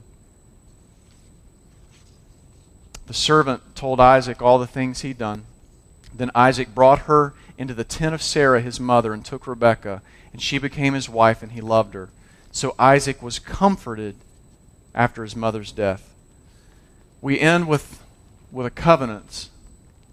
[3.08, 5.46] The servant told Isaac all the things he'd done.
[6.14, 10.00] Then Isaac brought her into the tent of Sarah, his mother, and took Rebekah,
[10.34, 12.10] and she became his wife, and he loved her.
[12.52, 14.16] So Isaac was comforted
[14.94, 16.12] after his mother's death.
[17.22, 18.02] We end with,
[18.52, 19.48] with a covenant,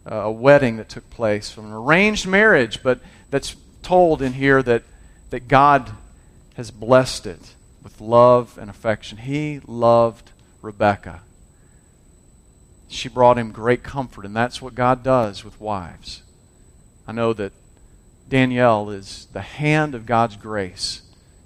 [0.10, 4.64] uh, a wedding that took place from an arranged marriage, but that's told in here
[4.64, 4.84] that,
[5.32, 5.92] that God
[6.54, 9.18] has blessed it with love and affection.
[9.18, 11.24] He loved Rebekah
[12.92, 16.24] she brought him great comfort, and that's what God does with wives.
[17.08, 17.54] I know that
[18.32, 21.02] Danielle is the hand of God's grace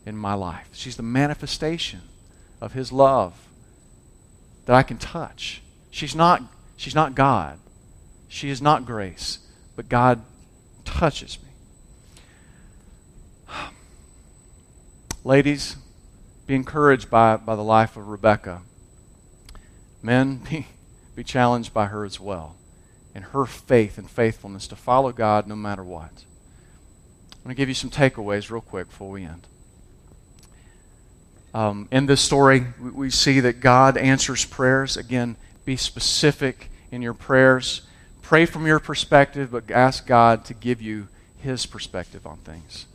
[0.05, 0.69] in my life.
[0.71, 2.01] She's the manifestation
[2.61, 3.33] of his love
[4.65, 5.63] that I can touch.
[5.89, 6.43] She's not,
[6.77, 7.57] she's not God.
[8.27, 9.39] She is not grace,
[9.75, 10.21] but God
[10.86, 11.49] touches me.
[15.23, 15.77] Ladies,
[16.45, 18.61] be encouraged by, by the life of Rebecca.
[20.03, 20.67] Men, be,
[21.15, 22.57] be challenged by her as well
[23.15, 26.25] in her faith and faithfulness to follow God no matter what.
[27.46, 29.46] I'm going to give you some takeaways real quick before we end.
[31.54, 34.98] Um, in this story, we, we see that God answers prayers.
[34.98, 37.84] Again, be specific in your prayers.
[38.24, 42.88] Pray from your perspective, but ask God to give you His perspective on things.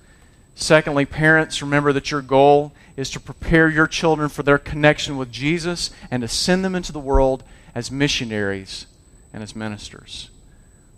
[0.57, 5.31] Secondly, parents, remember that your goal is to prepare your children for their connection with
[5.31, 8.87] Jesus and to send them into the world as missionaries
[9.33, 10.29] and as ministers.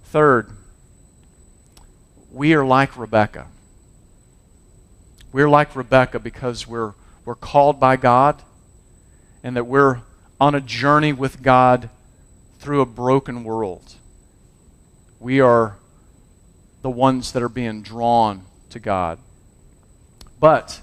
[0.05, 0.51] Third,
[2.33, 3.49] we are like Rebecca.
[5.33, 8.43] We're like Rebecca because we're, we're called by God
[9.43, 10.01] and that we're
[10.41, 11.91] on a journey with God
[12.59, 13.95] through a broken world.
[15.21, 15.77] We are
[16.81, 19.19] the ones that are being drawn to God.
[20.41, 20.81] But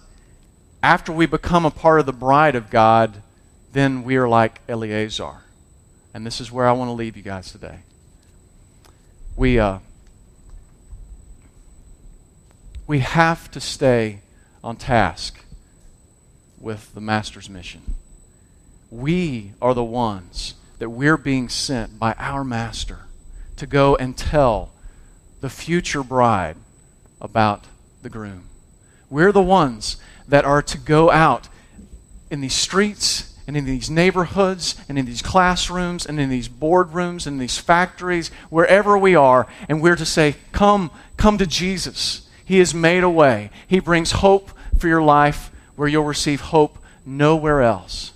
[0.82, 3.22] after we become a part of the bride of God,
[3.74, 5.44] then we are like Eleazar.
[6.14, 7.80] And this is where I want to leave you guys today.
[9.36, 9.80] We, uh,
[12.90, 14.20] we have to stay
[14.64, 15.46] on task
[16.60, 17.94] with the Master's mission.
[18.90, 23.02] We are the ones that we're being sent by our Master
[23.58, 24.72] to go and tell
[25.40, 26.56] the future bride
[27.22, 27.66] about
[28.02, 28.46] the groom.
[29.08, 31.48] We're the ones that are to go out
[32.32, 37.28] in these streets and in these neighborhoods and in these classrooms and in these boardrooms
[37.28, 42.26] and these factories, wherever we are, and we're to say, Come, come to Jesus.
[42.50, 43.52] He has made a way.
[43.68, 48.12] He brings hope for your life where you'll receive hope nowhere else.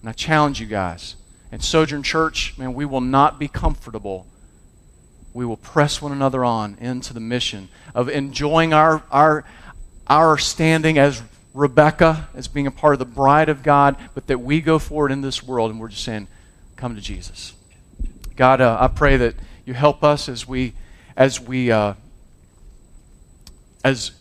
[0.00, 1.16] And I challenge you guys.
[1.52, 4.26] And Sojourn Church, man, we will not be comfortable.
[5.34, 9.44] We will press one another on into the mission of enjoying our, our,
[10.06, 14.40] our standing as Rebecca as being a part of the bride of God, but that
[14.40, 16.26] we go forward in this world and we're just saying,
[16.76, 17.52] come to Jesus.
[18.34, 19.34] God, uh, I pray that
[19.66, 20.72] you help us as we,
[21.18, 21.92] as we, uh,
[23.84, 24.10] as